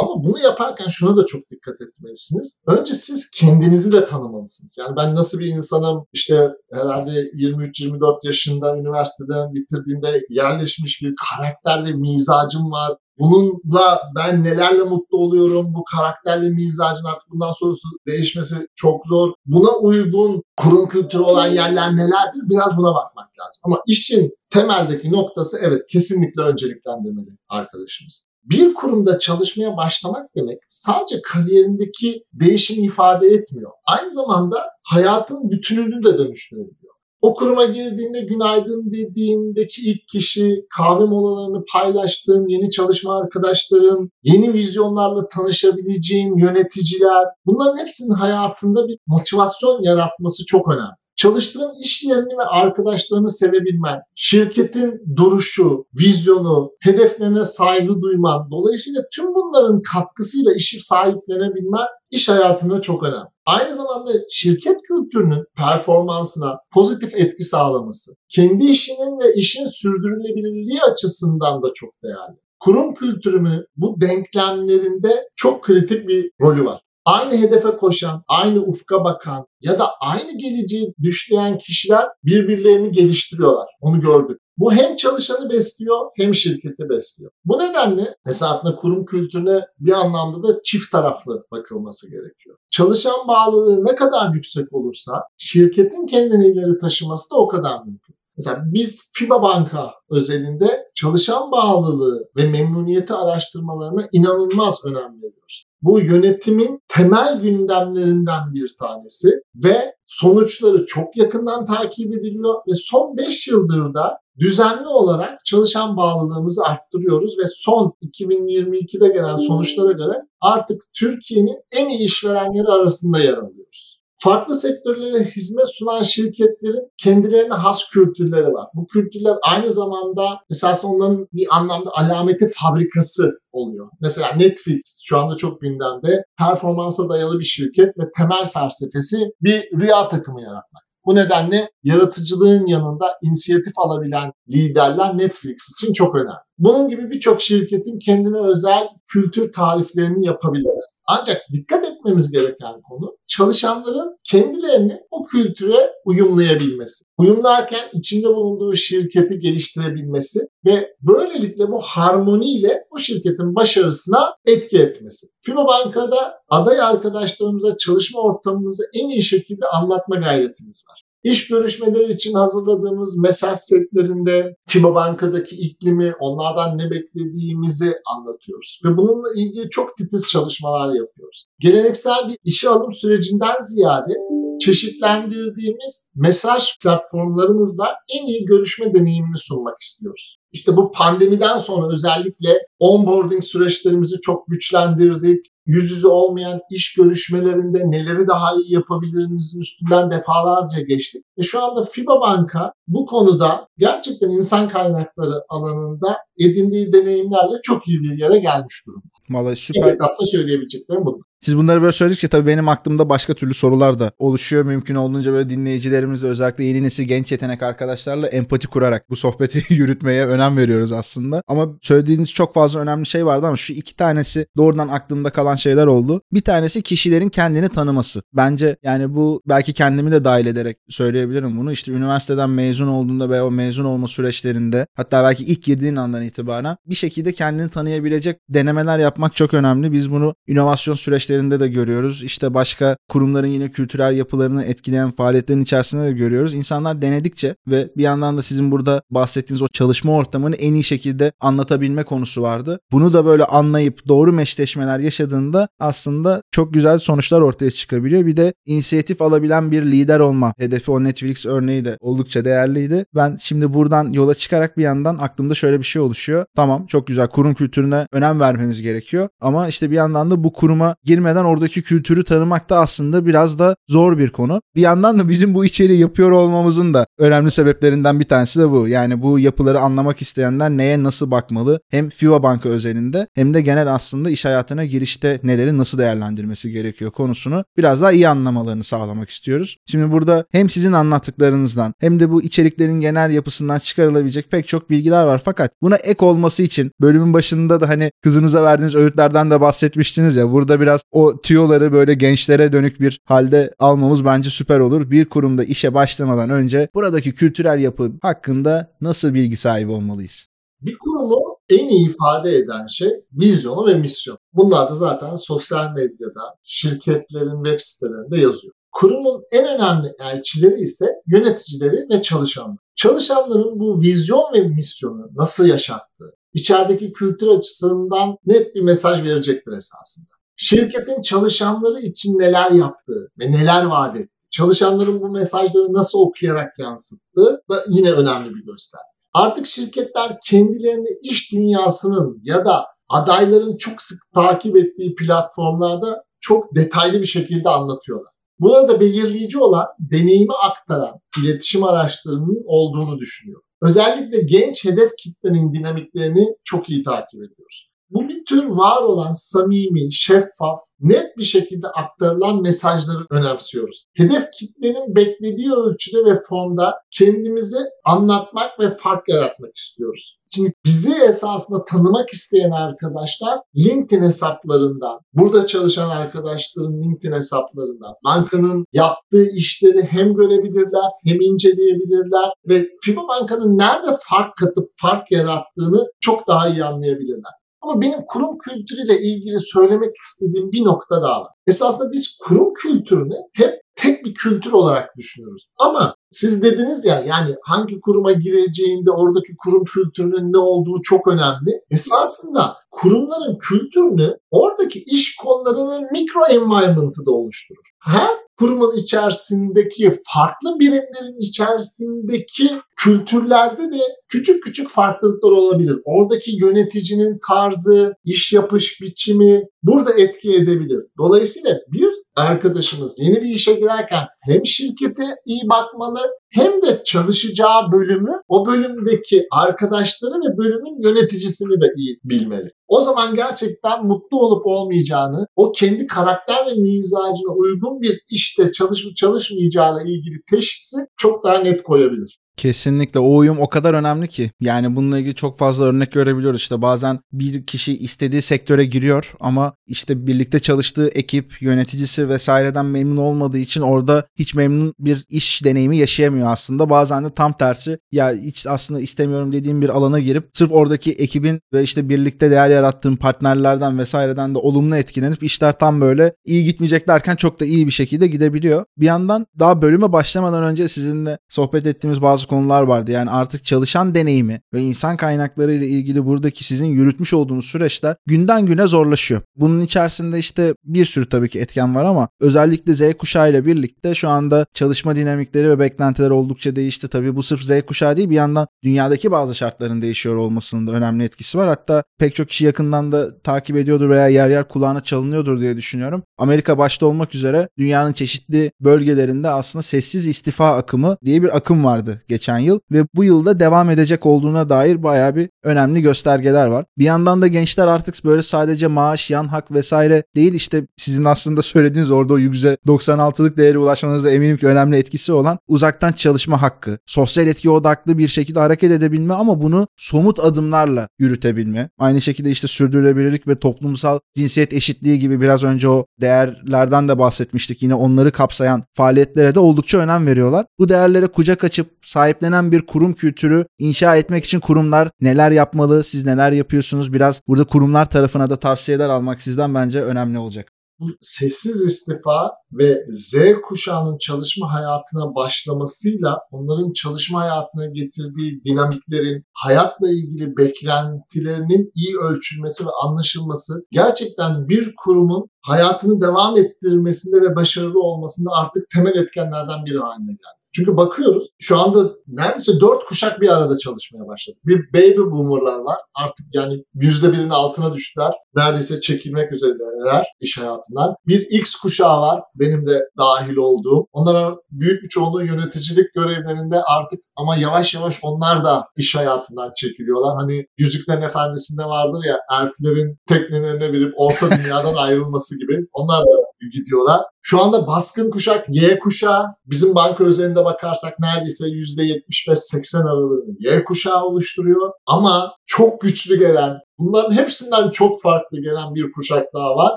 Ama 0.00 0.24
bunu 0.24 0.38
yaparken 0.38 0.88
şuna 0.88 1.16
da 1.16 1.26
çok 1.26 1.50
dikkat 1.50 1.74
etmelisiniz. 1.80 2.58
Önce 2.66 2.92
siz 2.94 3.30
kendinizi 3.30 3.92
de 3.92 4.06
tanımalısınız. 4.06 4.76
Yani 4.78 4.96
ben 4.96 5.14
nasıl 5.14 5.38
bir 5.38 5.46
insanım 5.46 6.06
işte 6.12 6.48
herhalde 6.72 7.10
23-24 7.10 8.26
yaşında 8.26 8.76
üniversiteden 8.76 9.54
bitirdiğimde 9.54 10.20
yerleşmiş 10.30 11.02
bir 11.02 11.14
karakter 11.30 11.84
ve 11.84 11.92
mizacım 11.92 12.70
var. 12.70 12.92
Bununla 13.18 14.00
ben 14.16 14.44
nelerle 14.44 14.82
mutlu 14.82 15.18
oluyorum? 15.18 15.74
Bu 15.74 15.84
karakterli 15.96 16.50
mizacın 16.50 17.04
artık 17.04 17.30
bundan 17.30 17.52
sonrası 17.52 17.88
değişmesi 18.06 18.54
çok 18.74 19.06
zor. 19.06 19.32
Buna 19.46 19.70
uygun 19.70 20.42
kurum 20.56 20.88
kültürü 20.88 21.22
olan 21.22 21.46
yerler 21.46 21.92
nelerdir? 21.92 22.40
Biraz 22.50 22.76
buna 22.76 22.94
bakmak 22.94 23.28
lazım. 23.40 23.60
Ama 23.64 23.76
işin 23.86 24.30
temeldeki 24.50 25.05
noktası 25.12 25.58
evet 25.62 25.82
kesinlikle 25.90 26.42
önceliklendirmeli 26.42 27.38
arkadaşımız. 27.48 28.26
Bir 28.44 28.74
kurumda 28.74 29.18
çalışmaya 29.18 29.76
başlamak 29.76 30.36
demek 30.36 30.58
sadece 30.68 31.22
kariyerindeki 31.22 32.24
değişim 32.32 32.84
ifade 32.84 33.26
etmiyor. 33.26 33.70
Aynı 33.86 34.10
zamanda 34.10 34.56
hayatın 34.82 35.50
bütününü 35.50 36.04
de 36.04 36.18
dönüştürebiliyor. 36.18 36.94
O 37.20 37.34
kuruma 37.34 37.64
girdiğinde 37.64 38.20
günaydın 38.20 38.92
dediğindeki 38.92 39.90
ilk 39.90 40.08
kişi, 40.08 40.66
kahve 40.76 41.04
molalarını 41.04 41.64
paylaştığın 41.72 42.48
yeni 42.48 42.70
çalışma 42.70 43.18
arkadaşların, 43.18 44.10
yeni 44.22 44.52
vizyonlarla 44.52 45.28
tanışabileceğin 45.28 46.38
yöneticiler, 46.38 47.24
bunların 47.46 47.78
hepsinin 47.78 48.14
hayatında 48.14 48.88
bir 48.88 48.98
motivasyon 49.06 49.82
yaratması 49.82 50.44
çok 50.46 50.68
önemli 50.68 51.05
çalıştığın 51.16 51.72
iş 51.82 52.04
yerini 52.04 52.38
ve 52.38 52.42
arkadaşlarını 52.42 53.30
sevebilmen, 53.30 54.00
şirketin 54.14 55.16
duruşu, 55.16 55.84
vizyonu, 56.00 56.70
hedeflerine 56.80 57.42
saygı 57.42 58.00
duyman, 58.00 58.50
dolayısıyla 58.50 59.02
tüm 59.14 59.34
bunların 59.34 59.82
katkısıyla 59.82 60.52
işi 60.54 60.80
sahiplenebilmen 60.80 61.86
iş 62.10 62.28
hayatında 62.28 62.80
çok 62.80 63.02
önemli. 63.02 63.26
aynı 63.46 63.74
zamanda 63.74 64.10
şirket 64.30 64.76
kültürünün 64.82 65.44
performansına 65.56 66.58
pozitif 66.74 67.14
etki 67.14 67.44
sağlaması, 67.44 68.12
kendi 68.28 68.64
işinin 68.64 69.18
ve 69.20 69.34
işin 69.34 69.66
sürdürülebilirliği 69.66 70.82
açısından 70.82 71.62
da 71.62 71.68
çok 71.74 71.90
değerli. 72.02 72.36
Kurum 72.60 72.94
kültürünü 72.94 73.66
bu 73.76 74.00
denklemlerinde 74.00 75.28
çok 75.36 75.62
kritik 75.62 76.08
bir 76.08 76.30
rolü 76.40 76.64
var 76.64 76.80
aynı 77.06 77.36
hedefe 77.36 77.76
koşan, 77.76 78.22
aynı 78.28 78.60
ufka 78.60 79.04
bakan 79.04 79.46
ya 79.60 79.78
da 79.78 79.90
aynı 80.00 80.38
geleceği 80.38 80.94
düşleyen 81.02 81.58
kişiler 81.58 82.06
birbirlerini 82.24 82.90
geliştiriyorlar. 82.92 83.66
Onu 83.80 84.00
gördük. 84.00 84.40
Bu 84.58 84.72
hem 84.72 84.96
çalışanı 84.96 85.50
besliyor 85.50 86.06
hem 86.16 86.34
şirketi 86.34 86.88
besliyor. 86.88 87.30
Bu 87.44 87.58
nedenle 87.58 88.16
esasında 88.28 88.76
kurum 88.76 89.04
kültürüne 89.04 89.60
bir 89.78 89.92
anlamda 89.92 90.48
da 90.48 90.62
çift 90.64 90.92
taraflı 90.92 91.46
bakılması 91.52 92.10
gerekiyor. 92.10 92.56
Çalışan 92.70 93.28
bağlılığı 93.28 93.84
ne 93.84 93.94
kadar 93.94 94.34
yüksek 94.34 94.72
olursa 94.72 95.22
şirketin 95.36 96.06
kendini 96.06 96.46
ileri 96.46 96.78
taşıması 96.78 97.30
da 97.30 97.36
o 97.36 97.48
kadar 97.48 97.78
mümkün. 97.84 98.16
Mesela 98.36 98.62
biz 98.66 99.10
FIBA 99.12 99.42
Banka 99.42 99.92
özelinde 100.10 100.90
çalışan 100.94 101.52
bağlılığı 101.52 102.28
ve 102.36 102.50
memnuniyeti 102.50 103.14
araştırmalarına 103.14 104.08
inanılmaz 104.12 104.84
önem 104.84 105.16
veriyoruz. 105.22 105.65
Bu 105.82 106.00
yönetimin 106.00 106.80
temel 106.88 107.40
gündemlerinden 107.40 108.54
bir 108.54 108.74
tanesi 108.80 109.28
ve 109.64 109.94
sonuçları 110.06 110.86
çok 110.86 111.16
yakından 111.16 111.66
takip 111.66 112.14
ediliyor 112.14 112.54
ve 112.54 112.74
son 112.74 113.16
5 113.16 113.48
yıldır 113.48 113.94
da 113.94 114.18
düzenli 114.38 114.88
olarak 114.88 115.44
çalışan 115.44 115.96
bağlılığımızı 115.96 116.62
arttırıyoruz 116.64 117.38
ve 117.38 117.46
son 117.46 117.92
2022'de 118.02 119.08
gelen 119.08 119.36
sonuçlara 119.36 119.92
göre 119.92 120.14
artık 120.40 120.82
Türkiye'nin 120.98 121.56
en 121.72 121.88
iyi 121.88 122.04
işverenleri 122.04 122.68
arasında 122.68 123.18
yer 123.18 123.34
alıyoruz 123.34 123.95
farklı 124.18 124.54
sektörlere 124.54 125.18
hizmet 125.18 125.66
sunan 125.78 126.02
şirketlerin 126.02 126.90
kendilerine 126.98 127.54
has 127.54 127.88
kültürleri 127.88 128.46
var. 128.46 128.66
Bu 128.74 128.86
kültürler 128.86 129.34
aynı 129.42 129.70
zamanda 129.70 130.40
esas 130.50 130.84
onların 130.84 131.26
bir 131.32 131.46
anlamda 131.50 131.90
alameti 131.94 132.46
fabrikası 132.56 133.32
oluyor. 133.52 133.88
Mesela 134.00 134.32
Netflix 134.32 135.00
şu 135.04 135.18
anda 135.18 135.36
çok 135.36 135.60
gündemde 135.60 136.22
performansa 136.38 137.08
dayalı 137.08 137.38
bir 137.38 137.44
şirket 137.44 137.98
ve 137.98 138.02
temel 138.16 138.48
felsefesi 138.48 139.16
bir 139.42 139.80
rüya 139.80 140.08
takımı 140.08 140.42
yaratmak. 140.42 140.82
Bu 141.06 141.14
nedenle 141.14 141.70
yaratıcılığın 141.82 142.66
yanında 142.66 143.18
inisiyatif 143.22 143.72
alabilen 143.76 144.32
liderler 144.50 145.18
Netflix 145.18 145.56
için 145.76 145.92
çok 145.92 146.14
önemli. 146.14 146.45
Bunun 146.58 146.88
gibi 146.88 147.10
birçok 147.10 147.42
şirketin 147.42 147.98
kendine 147.98 148.38
özel 148.38 148.88
kültür 149.06 149.52
tariflerini 149.52 150.26
yapabiliriz. 150.26 151.00
Ancak 151.08 151.42
dikkat 151.52 151.84
etmemiz 151.84 152.32
gereken 152.32 152.80
konu 152.88 153.16
çalışanların 153.26 154.18
kendilerini 154.24 155.00
o 155.10 155.24
kültüre 155.24 155.92
uyumlayabilmesi. 156.04 157.04
Uyumlarken 157.18 157.80
içinde 157.92 158.28
bulunduğu 158.28 158.76
şirketi 158.76 159.38
geliştirebilmesi 159.38 160.40
ve 160.64 160.88
böylelikle 161.00 161.68
bu 161.68 161.80
harmoniyle 161.80 162.84
o 162.90 162.98
şirketin 162.98 163.54
başarısına 163.54 164.34
etki 164.46 164.78
etmesi. 164.78 165.26
FIBA 165.40 165.66
Banka'da 165.66 166.34
aday 166.48 166.80
arkadaşlarımıza 166.80 167.76
çalışma 167.76 168.20
ortamımızı 168.20 168.82
en 168.94 169.08
iyi 169.08 169.22
şekilde 169.22 169.66
anlatma 169.66 170.16
gayretimiz 170.16 170.84
var. 170.90 171.05
İş 171.26 171.48
görüşmeleri 171.48 172.12
için 172.12 172.34
hazırladığımız 172.34 173.18
mesaj 173.18 173.58
setlerinde 173.58 174.56
FIBA 174.68 174.94
Banka'daki 174.94 175.56
iklimi, 175.56 176.12
onlardan 176.20 176.78
ne 176.78 176.90
beklediğimizi 176.90 177.94
anlatıyoruz. 178.16 178.80
Ve 178.84 178.96
bununla 178.96 179.28
ilgili 179.36 179.70
çok 179.70 179.96
titiz 179.96 180.26
çalışmalar 180.26 180.94
yapıyoruz. 180.94 181.46
Geleneksel 181.60 182.28
bir 182.28 182.36
işe 182.44 182.68
alım 182.68 182.92
sürecinden 182.92 183.54
ziyade 183.60 184.12
çeşitlendirdiğimiz 184.60 186.10
mesaj 186.14 186.78
platformlarımızla 186.82 187.94
en 188.08 188.26
iyi 188.26 188.44
görüşme 188.44 188.94
deneyimini 188.94 189.36
sunmak 189.36 189.80
istiyoruz. 189.80 190.36
İşte 190.52 190.76
bu 190.76 190.90
pandemiden 190.90 191.58
sonra 191.58 191.92
özellikle 191.92 192.58
onboarding 192.78 193.42
süreçlerimizi 193.42 194.16
çok 194.22 194.44
güçlendirdik. 194.48 195.44
Yüz 195.66 195.90
yüze 195.90 196.08
olmayan 196.08 196.60
iş 196.70 196.94
görüşmelerinde 196.94 197.78
neleri 197.90 198.28
daha 198.28 198.54
iyi 198.54 198.72
yapabilirimizin 198.74 199.60
üstünden 199.60 200.10
defalarca 200.10 200.80
geçtik. 200.80 201.24
Ve 201.38 201.42
şu 201.42 201.64
anda 201.64 201.84
FIBA 201.84 202.20
Banka 202.20 202.72
bu 202.88 203.06
konuda 203.06 203.68
gerçekten 203.78 204.30
insan 204.30 204.68
kaynakları 204.68 205.34
alanında 205.48 206.16
edindiği 206.40 206.92
deneyimlerle 206.92 207.56
çok 207.62 207.88
iyi 207.88 208.00
bir 208.00 208.18
yere 208.18 208.38
gelmiş 208.38 208.82
durumda. 208.86 209.06
Vallahi 209.30 209.56
süper. 209.56 209.80
İlk 209.80 209.94
etapta 209.94 210.26
söyleyebileceklerim 210.26 211.04
bunlar. 211.04 211.20
Siz 211.40 211.56
bunları 211.56 211.82
böyle 211.82 211.92
söyledikçe 211.92 212.28
tabii 212.28 212.46
benim 212.46 212.68
aklımda 212.68 213.08
başka 213.08 213.34
türlü 213.34 213.54
sorular 213.54 214.00
da 214.00 214.12
oluşuyor. 214.18 214.64
Mümkün 214.64 214.94
olduğunca 214.94 215.32
böyle 215.32 215.48
dinleyicilerimizle 215.48 216.28
özellikle 216.28 216.64
yeni 216.64 216.82
nesil 216.82 217.04
genç 217.04 217.32
yetenek 217.32 217.62
arkadaşlarla 217.62 218.26
empati 218.26 218.66
kurarak 218.66 219.10
bu 219.10 219.16
sohbeti 219.16 219.62
yürütmeye 219.74 220.26
önem 220.26 220.56
veriyoruz 220.56 220.92
aslında. 220.92 221.42
Ama 221.48 221.68
söylediğiniz 221.82 222.32
çok 222.32 222.54
fazla 222.54 222.80
önemli 222.80 223.06
şey 223.06 223.26
vardı 223.26 223.46
ama 223.46 223.56
şu 223.56 223.72
iki 223.72 223.96
tanesi 223.96 224.46
doğrudan 224.56 224.88
aklımda 224.88 225.30
kalan 225.30 225.56
şeyler 225.56 225.86
oldu. 225.86 226.22
Bir 226.32 226.40
tanesi 226.40 226.82
kişilerin 226.82 227.28
kendini 227.28 227.68
tanıması. 227.68 228.22
Bence 228.32 228.76
yani 228.82 229.14
bu 229.14 229.42
belki 229.46 229.72
kendimi 229.72 230.10
de 230.10 230.24
dahil 230.24 230.46
ederek 230.46 230.78
söyleyebilirim 230.88 231.58
bunu. 231.58 231.72
İşte 231.72 231.92
üniversiteden 231.92 232.50
mezun 232.50 232.88
olduğunda 232.88 233.30
ve 233.30 233.42
o 233.42 233.50
mezun 233.50 233.84
olma 233.84 234.08
süreçlerinde 234.08 234.86
hatta 234.94 235.24
belki 235.24 235.44
ilk 235.44 235.62
girdiğin 235.62 235.96
andan 235.96 236.22
itibaren 236.22 236.76
bir 236.86 236.94
şekilde 236.94 237.32
kendini 237.32 237.68
tanıyabilecek 237.68 238.36
denemeler 238.48 238.98
yapmak 238.98 239.36
çok 239.36 239.54
önemli. 239.54 239.92
Biz 239.92 240.10
bunu 240.10 240.34
inovasyon 240.46 240.94
süreçleri 240.94 241.25
süreçlerinde 241.26 241.60
de 241.60 241.68
görüyoruz. 241.68 242.22
İşte 242.22 242.54
başka 242.54 242.96
kurumların 243.08 243.46
yine 243.46 243.70
kültürel 243.70 244.16
yapılarını 244.16 244.64
etkileyen 244.64 245.10
faaliyetlerin 245.10 245.62
içerisinde 245.62 246.04
de 246.04 246.12
görüyoruz. 246.12 246.54
İnsanlar 246.54 247.02
denedikçe 247.02 247.54
ve 247.66 247.90
bir 247.96 248.02
yandan 248.02 248.38
da 248.38 248.42
sizin 248.42 248.70
burada 248.70 249.02
bahsettiğiniz 249.10 249.62
o 249.62 249.68
çalışma 249.68 250.12
ortamını 250.12 250.56
en 250.56 250.74
iyi 250.74 250.84
şekilde 250.84 251.32
anlatabilme 251.40 252.02
konusu 252.02 252.42
vardı. 252.42 252.78
Bunu 252.92 253.12
da 253.12 253.24
böyle 253.24 253.44
anlayıp 253.44 254.08
doğru 254.08 254.32
meşleşmeler 254.32 254.98
yaşadığında 254.98 255.68
aslında 255.80 256.42
çok 256.50 256.74
güzel 256.74 256.98
sonuçlar 256.98 257.40
ortaya 257.40 257.70
çıkabiliyor. 257.70 258.26
Bir 258.26 258.36
de 258.36 258.54
inisiyatif 258.66 259.22
alabilen 259.22 259.70
bir 259.70 259.82
lider 259.82 260.20
olma 260.20 260.52
hedefi 260.58 260.90
o 260.90 261.04
Netflix 261.04 261.46
örneği 261.46 261.84
de 261.84 261.96
oldukça 262.00 262.44
değerliydi. 262.44 263.04
Ben 263.14 263.36
şimdi 263.40 263.74
buradan 263.74 264.12
yola 264.12 264.34
çıkarak 264.34 264.78
bir 264.78 264.82
yandan 264.82 265.18
aklımda 265.18 265.54
şöyle 265.54 265.78
bir 265.78 265.84
şey 265.84 266.02
oluşuyor. 266.02 266.46
Tamam 266.56 266.86
çok 266.86 267.06
güzel 267.06 267.28
kurum 267.28 267.54
kültürüne 267.54 268.06
önem 268.12 268.40
vermemiz 268.40 268.82
gerekiyor 268.82 269.28
ama 269.40 269.68
işte 269.68 269.90
bir 269.90 269.96
yandan 269.96 270.30
da 270.30 270.44
bu 270.44 270.52
kuruma 270.52 270.96
girme 271.04 271.15
girmeden 271.16 271.44
oradaki 271.44 271.82
kültürü 271.82 272.24
tanımak 272.24 272.70
da 272.70 272.78
aslında 272.78 273.26
biraz 273.26 273.58
da 273.58 273.76
zor 273.88 274.18
bir 274.18 274.30
konu. 274.30 274.60
Bir 274.74 274.80
yandan 274.80 275.18
da 275.18 275.28
bizim 275.28 275.54
bu 275.54 275.64
içeriği 275.64 276.00
yapıyor 276.00 276.30
olmamızın 276.30 276.94
da 276.94 277.06
önemli 277.18 277.50
sebeplerinden 277.50 278.20
bir 278.20 278.24
tanesi 278.24 278.60
de 278.60 278.70
bu. 278.70 278.88
Yani 278.88 279.22
bu 279.22 279.38
yapıları 279.38 279.80
anlamak 279.80 280.22
isteyenler 280.22 280.70
neye 280.70 281.02
nasıl 281.02 281.30
bakmalı? 281.30 281.80
Hem 281.90 282.10
FIBA 282.10 282.42
Banka 282.42 282.68
özelinde 282.68 283.28
hem 283.34 283.54
de 283.54 283.60
genel 283.60 283.94
aslında 283.94 284.30
iş 284.30 284.44
hayatına 284.44 284.84
girişte 284.84 285.40
neleri 285.42 285.78
nasıl 285.78 285.98
değerlendirmesi 285.98 286.70
gerekiyor 286.70 287.10
konusunu 287.10 287.64
biraz 287.76 288.02
daha 288.02 288.12
iyi 288.12 288.28
anlamalarını 288.28 288.84
sağlamak 288.84 289.30
istiyoruz. 289.30 289.76
Şimdi 289.86 290.12
burada 290.12 290.44
hem 290.52 290.70
sizin 290.70 290.92
anlattıklarınızdan 290.92 291.94
hem 292.00 292.20
de 292.20 292.30
bu 292.30 292.42
içeriklerin 292.42 293.00
genel 293.00 293.30
yapısından 293.30 293.78
çıkarılabilecek 293.78 294.50
pek 294.50 294.68
çok 294.68 294.90
bilgiler 294.90 295.24
var. 295.24 295.42
Fakat 295.44 295.70
buna 295.82 295.96
ek 295.96 296.24
olması 296.24 296.62
için 296.62 296.90
bölümün 297.00 297.32
başında 297.32 297.80
da 297.80 297.88
hani 297.88 298.10
kızınıza 298.22 298.62
verdiğiniz 298.62 298.94
öğütlerden 298.94 299.50
de 299.50 299.60
bahsetmiştiniz 299.60 300.36
ya 300.36 300.52
burada 300.52 300.80
biraz 300.80 301.00
o 301.10 301.40
tüyoları 301.40 301.92
böyle 301.92 302.14
gençlere 302.14 302.72
dönük 302.72 303.00
bir 303.00 303.20
halde 303.24 303.74
almamız 303.78 304.24
bence 304.24 304.50
süper 304.50 304.80
olur. 304.80 305.10
Bir 305.10 305.28
kurumda 305.28 305.64
işe 305.64 305.94
başlamadan 305.94 306.50
önce 306.50 306.88
buradaki 306.94 307.34
kültürel 307.34 307.78
yapı 307.80 308.12
hakkında 308.22 308.96
nasıl 309.00 309.34
bilgi 309.34 309.56
sahibi 309.56 309.90
olmalıyız? 309.90 310.46
Bir 310.80 310.96
kurumu 310.98 311.58
en 311.68 311.88
iyi 311.88 312.10
ifade 312.10 312.56
eden 312.56 312.86
şey 312.86 313.10
vizyonu 313.32 313.86
ve 313.86 313.94
misyon. 313.94 314.38
Bunlar 314.52 314.88
da 314.88 314.94
zaten 314.94 315.34
sosyal 315.34 315.92
medyada, 315.92 316.42
şirketlerin 316.62 317.64
web 317.64 317.80
sitelerinde 317.80 318.40
yazıyor. 318.40 318.74
Kurumun 318.92 319.42
en 319.52 319.68
önemli 319.68 320.12
elçileri 320.20 320.80
ise 320.80 321.06
yöneticileri 321.26 322.06
ve 322.12 322.22
çalışanlar. 322.22 322.78
Çalışanların 322.94 323.80
bu 323.80 324.00
vizyon 324.00 324.52
ve 324.54 324.60
misyonu 324.60 325.28
nasıl 325.34 325.66
yaşattığı, 325.66 326.32
içerideki 326.54 327.12
kültür 327.12 327.48
açısından 327.48 328.36
net 328.46 328.74
bir 328.74 328.80
mesaj 328.80 329.22
verecektir 329.24 329.72
esasında 329.72 330.35
şirketin 330.56 331.20
çalışanları 331.20 332.00
için 332.00 332.38
neler 332.38 332.70
yaptığı 332.70 333.30
ve 333.40 333.52
neler 333.52 333.84
vaat 333.84 334.16
etti, 334.16 334.32
çalışanların 334.50 335.20
bu 335.20 335.28
mesajları 335.28 335.92
nasıl 335.92 336.18
okuyarak 336.18 336.78
yansıttığı 336.78 337.62
da 337.70 337.84
yine 337.88 338.12
önemli 338.12 338.54
bir 338.54 338.64
gösterge. 338.64 339.16
Artık 339.34 339.66
şirketler 339.66 340.36
kendilerini 340.48 341.08
iş 341.22 341.52
dünyasının 341.52 342.40
ya 342.42 342.64
da 342.64 342.86
adayların 343.08 343.76
çok 343.76 344.02
sık 344.02 344.18
takip 344.34 344.76
ettiği 344.76 345.14
platformlarda 345.14 346.24
çok 346.40 346.74
detaylı 346.74 347.20
bir 347.20 347.26
şekilde 347.26 347.68
anlatıyorlar. 347.68 348.32
Burada 348.58 349.00
belirleyici 349.00 349.58
olan 349.58 349.86
deneyimi 349.98 350.54
aktaran 350.62 351.20
iletişim 351.42 351.84
araçlarının 351.84 352.62
olduğunu 352.66 353.18
düşünüyor. 353.18 353.62
Özellikle 353.82 354.42
genç 354.42 354.84
hedef 354.84 355.10
kitlenin 355.18 355.74
dinamiklerini 355.74 356.46
çok 356.64 356.90
iyi 356.90 357.02
takip 357.02 357.42
ediyoruz. 357.42 357.90
Bu 358.10 358.28
bir 358.28 358.44
tür 358.44 358.64
var 358.64 359.02
olan 359.02 359.32
samimi, 359.32 360.12
şeffaf, 360.12 360.78
net 361.00 361.36
bir 361.38 361.44
şekilde 361.44 361.86
aktarılan 361.88 362.62
mesajları 362.62 363.26
önemsiyoruz. 363.30 364.04
Hedef 364.14 364.50
kitlenin 364.58 365.16
beklediği 365.16 365.72
ölçüde 365.72 366.24
ve 366.24 366.40
formda 366.48 366.94
kendimizi 367.10 367.78
anlatmak 368.04 368.80
ve 368.80 368.90
fark 368.90 369.28
yaratmak 369.28 369.74
istiyoruz. 369.74 370.38
Şimdi 370.54 370.72
bizi 370.84 371.12
esasında 371.28 371.84
tanımak 371.84 372.30
isteyen 372.30 372.70
arkadaşlar 372.70 373.58
LinkedIn 373.76 374.22
hesaplarından, 374.22 375.18
burada 375.34 375.66
çalışan 375.66 376.10
arkadaşların 376.10 377.02
LinkedIn 377.02 377.32
hesaplarından, 377.32 378.14
bankanın 378.24 378.86
yaptığı 378.92 379.50
işleri 379.50 380.02
hem 380.02 380.34
görebilirler 380.34 381.10
hem 381.24 381.40
inceleyebilirler 381.40 382.50
ve 382.68 382.88
FIBA 383.02 383.28
Banka'nın 383.28 383.78
nerede 383.78 384.10
fark 384.30 384.56
katıp 384.56 384.88
fark 385.02 385.32
yarattığını 385.32 386.06
çok 386.20 386.48
daha 386.48 386.68
iyi 386.68 386.84
anlayabilirler. 386.84 387.52
Ama 387.86 388.00
benim 388.00 388.18
kurum 388.26 388.58
kültürüyle 388.58 389.20
ilgili 389.20 389.60
söylemek 389.60 390.16
istediğim 390.16 390.72
bir 390.72 390.84
nokta 390.84 391.22
daha 391.22 391.40
var. 391.40 391.52
Esasında 391.66 392.12
biz 392.12 392.38
kurum 392.44 392.74
kültürünü 392.74 393.34
hep 393.54 393.80
tek 393.96 394.24
bir 394.24 394.34
kültür 394.34 394.72
olarak 394.72 395.16
düşünüyoruz. 395.18 395.66
Ama 395.78 396.14
siz 396.30 396.62
dediniz 396.62 397.04
ya 397.04 397.20
yani 397.20 397.54
hangi 397.62 398.00
kuruma 398.00 398.32
gireceğinde 398.32 399.10
oradaki 399.10 399.52
kurum 399.64 399.84
kültürünün 399.84 400.52
ne 400.52 400.58
olduğu 400.58 401.02
çok 401.02 401.28
önemli. 401.28 401.80
Esasında 401.90 402.76
kurumların 402.90 403.58
kültürünü 403.58 404.38
oradaki 404.50 404.98
iş 404.98 405.36
kollarının 405.36 406.02
mikro 406.12 406.44
environment'ı 406.50 407.26
da 407.26 407.30
oluşturur. 407.30 407.86
Her 408.02 408.36
kurumun 408.58 408.96
içerisindeki 408.96 410.10
farklı 410.34 410.80
birimlerin 410.80 411.40
içerisindeki 411.40 412.70
kültürlerde 412.96 413.92
de 413.92 414.00
küçük 414.28 414.64
küçük 414.64 414.88
farklılıklar 414.88 415.50
olabilir. 415.50 416.00
Oradaki 416.04 416.56
yöneticinin 416.56 417.38
tarzı, 417.48 418.14
iş 418.24 418.52
yapış 418.52 419.00
biçimi 419.00 419.62
burada 419.82 420.12
etki 420.18 420.54
edebilir. 420.54 421.00
Dolayısıyla 421.18 421.78
bir 421.92 422.25
arkadaşımız 422.36 423.18
yeni 423.18 423.42
bir 423.42 423.48
işe 423.48 423.74
girerken 423.74 424.24
hem 424.42 424.66
şirkete 424.66 425.24
iyi 425.46 425.68
bakmalı 425.68 426.20
hem 426.52 426.82
de 426.82 427.02
çalışacağı 427.04 427.92
bölümü 427.92 428.32
o 428.48 428.66
bölümdeki 428.66 429.46
arkadaşları 429.52 430.32
ve 430.32 430.58
bölümün 430.58 431.02
yöneticisini 431.02 431.80
de 431.80 431.86
iyi 431.96 432.18
bilmeli. 432.24 432.70
O 432.88 433.00
zaman 433.00 433.34
gerçekten 433.34 434.06
mutlu 434.06 434.38
olup 434.38 434.66
olmayacağını, 434.66 435.46
o 435.56 435.72
kendi 435.72 436.06
karakter 436.06 436.66
ve 436.66 436.80
mizacına 436.80 437.52
uygun 437.56 438.00
bir 438.00 438.20
işte 438.30 438.72
çalışıp 438.72 439.16
çalışmayacağına 439.16 440.02
ilgili 440.02 440.42
teşhisi 440.50 440.96
çok 441.16 441.44
daha 441.44 441.58
net 441.58 441.82
koyabilir. 441.82 442.38
Kesinlikle 442.56 443.20
o 443.20 443.36
uyum 443.36 443.58
o 443.58 443.68
kadar 443.68 443.94
önemli 443.94 444.28
ki. 444.28 444.50
Yani 444.60 444.96
bununla 444.96 445.18
ilgili 445.18 445.34
çok 445.34 445.58
fazla 445.58 445.84
örnek 445.84 446.12
görebiliyoruz. 446.12 446.60
İşte 446.60 446.82
bazen 446.82 447.20
bir 447.32 447.66
kişi 447.66 447.98
istediği 447.98 448.42
sektöre 448.42 448.84
giriyor 448.84 449.34
ama 449.40 449.74
işte 449.86 450.26
birlikte 450.26 450.58
çalıştığı 450.58 451.08
ekip, 451.08 451.62
yöneticisi 451.62 452.28
vesaireden 452.28 452.86
memnun 452.86 453.16
olmadığı 453.16 453.58
için 453.58 453.80
orada 453.80 454.26
hiç 454.38 454.54
memnun 454.54 454.94
bir 454.98 455.24
iş 455.28 455.64
deneyimi 455.64 455.96
yaşayamıyor 455.96 456.48
aslında. 456.48 456.90
Bazen 456.90 457.24
de 457.24 457.30
tam 457.30 457.52
tersi 457.52 457.98
ya 458.12 458.32
hiç 458.32 458.66
aslında 458.66 459.00
istemiyorum 459.00 459.52
dediğim 459.52 459.82
bir 459.82 459.88
alana 459.88 460.18
girip 460.18 460.48
sırf 460.52 460.72
oradaki 460.72 461.12
ekibin 461.12 461.60
ve 461.72 461.82
işte 461.82 462.08
birlikte 462.08 462.50
değer 462.50 462.70
yarattığım 462.70 463.16
partnerlerden 463.16 463.98
vesaireden 463.98 464.54
de 464.54 464.58
olumlu 464.58 464.96
etkilenip 464.96 465.42
işler 465.42 465.78
tam 465.78 466.00
böyle 466.00 466.32
iyi 466.44 466.64
gitmeyecek 466.64 467.08
derken 467.08 467.36
çok 467.36 467.60
da 467.60 467.64
iyi 467.64 467.86
bir 467.86 467.92
şekilde 467.92 468.26
gidebiliyor. 468.26 468.84
Bir 468.98 469.06
yandan 469.06 469.46
daha 469.58 469.82
bölüme 469.82 470.12
başlamadan 470.12 470.64
önce 470.64 470.88
sizinle 470.88 471.38
sohbet 471.48 471.86
ettiğimiz 471.86 472.22
bazı 472.22 472.45
konular 472.46 472.82
vardı. 472.82 473.10
Yani 473.10 473.30
artık 473.30 473.64
çalışan 473.64 474.14
deneyimi 474.14 474.60
ve 474.74 474.82
insan 474.82 475.16
kaynakları 475.16 475.72
ile 475.72 475.86
ilgili 475.86 476.24
buradaki 476.24 476.64
sizin 476.64 476.86
yürütmüş 476.86 477.34
olduğunuz 477.34 477.64
süreçler 477.64 478.16
günden 478.26 478.66
güne 478.66 478.86
zorlaşıyor. 478.86 479.40
Bunun 479.56 479.80
içerisinde 479.80 480.38
işte 480.38 480.74
bir 480.84 481.04
sürü 481.04 481.28
tabii 481.28 481.48
ki 481.48 481.60
etken 481.60 481.94
var 481.94 482.04
ama 482.04 482.28
özellikle 482.40 482.94
Z 482.94 483.14
kuşağı 483.18 483.50
ile 483.50 483.66
birlikte 483.66 484.14
şu 484.14 484.28
anda 484.28 484.66
çalışma 484.74 485.16
dinamikleri 485.16 485.70
ve 485.70 485.78
beklentiler 485.78 486.30
oldukça 486.30 486.76
değişti. 486.76 487.08
Tabii 487.08 487.36
bu 487.36 487.42
sırf 487.42 487.62
Z 487.62 487.70
kuşağı 487.86 488.16
değil 488.16 488.30
bir 488.30 488.34
yandan 488.34 488.66
dünyadaki 488.84 489.30
bazı 489.30 489.54
şartların 489.54 490.02
değişiyor 490.02 490.36
olmasının 490.36 490.86
da 490.86 490.92
önemli 490.92 491.24
etkisi 491.24 491.58
var. 491.58 491.68
Hatta 491.68 492.02
pek 492.18 492.34
çok 492.34 492.48
kişi 492.48 492.64
yakından 492.64 493.12
da 493.12 493.38
takip 493.38 493.76
ediyordur 493.76 494.10
veya 494.10 494.28
yer 494.28 494.48
yer 494.50 494.68
kulağına 494.68 495.00
çalınıyordur 495.00 495.60
diye 495.60 495.76
düşünüyorum. 495.76 496.22
Amerika 496.38 496.78
başta 496.78 497.06
olmak 497.06 497.34
üzere 497.34 497.68
dünyanın 497.78 498.12
çeşitli 498.12 498.72
bölgelerinde 498.80 499.50
aslında 499.50 499.82
sessiz 499.82 500.26
istifa 500.26 500.76
akımı 500.76 501.16
diye 501.24 501.42
bir 501.42 501.56
akım 501.56 501.84
vardı 501.84 502.22
geçen 502.36 502.58
yıl 502.58 502.80
ve 502.92 503.06
bu 503.14 503.24
yılda 503.24 503.60
devam 503.60 503.90
edecek 503.90 504.26
olduğuna 504.26 504.68
dair 504.68 505.02
bayağı 505.02 505.36
bir 505.36 505.48
önemli 505.64 506.02
göstergeler 506.02 506.66
var. 506.66 506.84
Bir 506.98 507.04
yandan 507.04 507.42
da 507.42 507.46
gençler 507.46 507.86
artık 507.86 508.24
böyle 508.24 508.42
sadece 508.42 508.86
maaş, 508.86 509.30
yan 509.30 509.48
hak 509.48 509.72
vesaire 509.72 510.22
değil 510.36 510.54
işte 510.54 510.86
sizin 510.96 511.24
aslında 511.24 511.62
söylediğiniz 511.62 512.10
orada 512.10 512.34
o 512.34 512.38
%96'lık 512.38 513.56
değeri 513.56 513.78
ulaşmanızda 513.78 514.30
eminim 514.30 514.56
ki 514.56 514.66
önemli 514.66 514.96
etkisi 514.96 515.32
olan 515.32 515.58
uzaktan 515.68 516.12
çalışma 516.12 516.62
hakkı, 516.62 516.98
sosyal 517.06 517.46
etki 517.46 517.70
odaklı 517.70 518.18
bir 518.18 518.28
şekilde 518.28 518.58
hareket 518.58 518.92
edebilme 518.92 519.34
ama 519.34 519.62
bunu 519.62 519.86
somut 519.96 520.40
adımlarla 520.40 521.08
yürütebilme. 521.18 521.88
Aynı 521.98 522.20
şekilde 522.20 522.50
işte 522.50 522.68
sürdürülebilirlik 522.68 523.48
ve 523.48 523.58
toplumsal 523.58 524.18
cinsiyet 524.36 524.72
eşitliği 524.72 525.18
gibi 525.18 525.40
biraz 525.40 525.64
önce 525.64 525.88
o 525.88 526.06
değerlerden 526.20 527.08
de 527.08 527.18
bahsetmiştik. 527.18 527.82
Yine 527.82 527.94
onları 527.94 528.32
kapsayan 528.32 528.84
faaliyetlere 528.94 529.54
de 529.54 529.60
oldukça 529.60 529.98
önem 529.98 530.26
veriyorlar. 530.26 530.66
Bu 530.78 530.88
değerlere 530.88 531.26
kucak 531.26 531.64
açıp 531.64 531.90
sahiplenen 532.26 532.72
bir 532.72 532.86
kurum 532.86 533.12
kültürü 533.12 533.66
inşa 533.78 534.16
etmek 534.16 534.44
için 534.44 534.60
kurumlar 534.60 535.10
neler 535.20 535.50
yapmalı, 535.50 536.04
siz 536.04 536.24
neler 536.24 536.52
yapıyorsunuz? 536.52 537.12
Biraz 537.12 537.40
burada 537.48 537.64
kurumlar 537.64 538.10
tarafına 538.10 538.50
da 538.50 538.56
tavsiyeler 538.56 539.08
almak 539.08 539.42
sizden 539.42 539.74
bence 539.74 540.02
önemli 540.02 540.38
olacak 540.38 540.72
bu 541.00 541.06
sessiz 541.20 541.82
istifa 541.82 542.50
ve 542.72 543.06
Z 543.08 543.34
kuşağının 543.68 544.18
çalışma 544.18 544.74
hayatına 544.74 545.34
başlamasıyla 545.34 546.38
onların 546.50 546.92
çalışma 546.92 547.40
hayatına 547.40 547.86
getirdiği 547.86 548.60
dinamiklerin 548.64 549.44
hayatla 549.52 550.08
ilgili 550.08 550.56
beklentilerinin 550.56 551.92
iyi 551.94 552.16
ölçülmesi 552.16 552.86
ve 552.86 552.90
anlaşılması 553.04 553.74
gerçekten 553.90 554.68
bir 554.68 554.94
kurumun 555.04 555.50
hayatını 555.62 556.20
devam 556.20 556.56
ettirmesinde 556.56 557.36
ve 557.42 557.56
başarılı 557.56 558.00
olmasında 558.00 558.50
artık 558.60 558.90
temel 558.94 559.16
etkenlerden 559.16 559.84
biri 559.86 559.98
haline 559.98 560.32
geldi. 560.32 560.55
Çünkü 560.76 560.96
bakıyoruz 560.96 561.48
şu 561.58 561.78
anda 561.78 562.10
neredeyse 562.28 562.72
dört 562.80 563.04
kuşak 563.04 563.40
bir 563.40 563.48
arada 563.48 563.76
çalışmaya 563.76 564.26
başladı. 564.26 564.56
Bir 564.64 564.92
baby 564.94 565.20
boomerlar 565.20 565.78
var. 565.78 565.96
Artık 566.14 566.46
yani 566.52 566.82
yüzde 566.94 567.32
birinin 567.32 567.50
altına 567.50 567.94
düştüler. 567.94 568.32
Neredeyse 568.56 569.00
çekilmek 569.00 569.52
üzereler 569.52 570.24
iş 570.40 570.58
hayatından. 570.58 571.14
Bir 571.26 571.40
X 571.40 571.74
kuşağı 571.74 572.20
var. 572.20 572.42
Benim 572.54 572.86
de 572.86 573.00
dahil 573.18 573.56
olduğum. 573.56 574.06
Onlara 574.12 574.56
büyük 574.70 575.02
bir 575.02 575.08
çoğunluğu 575.08 575.44
yöneticilik 575.44 576.14
görevlerinde 576.14 576.82
artık 576.82 577.20
ama 577.36 577.56
yavaş 577.56 577.94
yavaş 577.94 578.18
onlar 578.22 578.64
da 578.64 578.84
iş 578.96 579.16
hayatından 579.16 579.72
çekiliyorlar. 579.76 580.36
Hani 580.38 580.66
Yüzüklerin 580.78 581.22
Efendisi'nde 581.22 581.84
vardır 581.84 582.24
ya 582.28 582.38
elflerin 582.52 583.18
teknelerine 583.28 583.92
binip 583.92 584.12
orta 584.16 584.50
dünyadan 584.50 584.94
ayrılması 584.96 585.58
gibi. 585.58 585.86
Onlar 585.92 586.20
da 586.20 586.36
gidiyorlar. 586.72 587.20
Şu 587.48 587.62
anda 587.62 587.86
baskın 587.86 588.30
kuşak 588.30 588.66
Y 588.68 588.98
kuşağı. 588.98 589.44
Bizim 589.66 589.94
banka 589.94 590.24
özelinde 590.24 590.64
bakarsak 590.64 591.18
neredeyse 591.18 591.64
%75-80 591.64 592.98
aralığını 592.98 593.56
Y 593.58 593.84
kuşağı 593.84 594.24
oluşturuyor. 594.24 594.90
Ama 595.06 595.54
çok 595.66 596.00
güçlü 596.00 596.38
gelen 596.38 596.80
Bunların 596.98 597.36
hepsinden 597.36 597.90
çok 597.90 598.22
farklı 598.22 598.60
gelen 598.60 598.94
bir 598.94 599.12
kuşak 599.12 599.54
daha 599.54 599.76
var. 599.76 599.92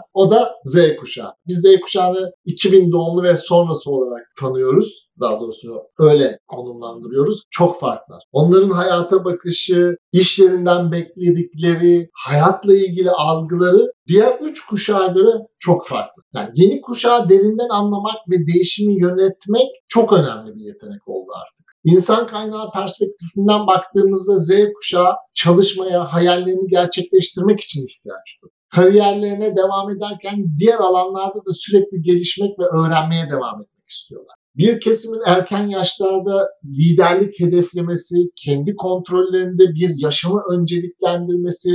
O 0.13 0.31
da 0.31 0.55
Z 0.65 0.77
kuşağı. 0.99 1.33
Biz 1.47 1.57
Z 1.57 1.81
kuşağını 1.81 2.31
2000 2.45 2.91
doğumlu 2.91 3.23
ve 3.23 3.37
sonrası 3.37 3.91
olarak 3.91 4.25
tanıyoruz. 4.39 5.09
Daha 5.19 5.39
doğrusu 5.39 5.81
öyle 5.99 6.39
konumlandırıyoruz. 6.47 7.43
Çok 7.49 7.79
farklılar. 7.79 8.23
Onların 8.31 8.69
hayata 8.69 9.25
bakışı, 9.25 9.95
iş 10.11 10.39
yerinden 10.39 10.91
bekledikleri, 10.91 12.09
hayatla 12.13 12.73
ilgili 12.73 13.11
algıları 13.11 13.91
diğer 14.07 14.39
üç 14.41 14.65
kuşağa 14.65 15.07
göre 15.07 15.31
çok 15.59 15.87
farklı. 15.87 16.23
Yani 16.35 16.49
yeni 16.53 16.81
kuşağı 16.81 17.29
derinden 17.39 17.69
anlamak 17.69 18.15
ve 18.29 18.35
değişimi 18.53 19.01
yönetmek 19.01 19.67
çok 19.87 20.13
önemli 20.13 20.55
bir 20.55 20.61
yetenek 20.61 21.07
oldu 21.07 21.31
artık. 21.43 21.65
İnsan 21.83 22.27
kaynağı 22.27 22.71
perspektifinden 22.71 23.67
baktığımızda 23.67 24.37
Z 24.37 24.49
kuşağı 24.75 25.13
çalışmaya, 25.33 26.13
hayallerini 26.13 26.67
gerçekleştirmek 26.69 27.59
için 27.59 27.81
ihtiyaç 27.81 28.41
duyuyor. 28.41 28.55
Kariyerlerine 28.69 29.55
devam 29.55 29.89
ederken 29.89 30.45
diğer 30.57 30.77
alanlarda 30.77 31.39
da 31.45 31.53
sürekli 31.53 32.01
gelişmek 32.01 32.59
ve 32.59 32.65
öğrenmeye 32.65 33.29
devam 33.31 33.61
etmek 33.61 33.87
istiyorlar 33.87 34.38
bir 34.55 34.79
kesimin 34.79 35.21
erken 35.25 35.67
yaşlarda 35.67 36.47
liderlik 36.65 37.39
hedeflemesi, 37.39 38.15
kendi 38.45 38.75
kontrollerinde 38.75 39.63
bir 39.75 39.91
yaşamı 39.97 40.41
önceliklendirmesi, 40.53 41.69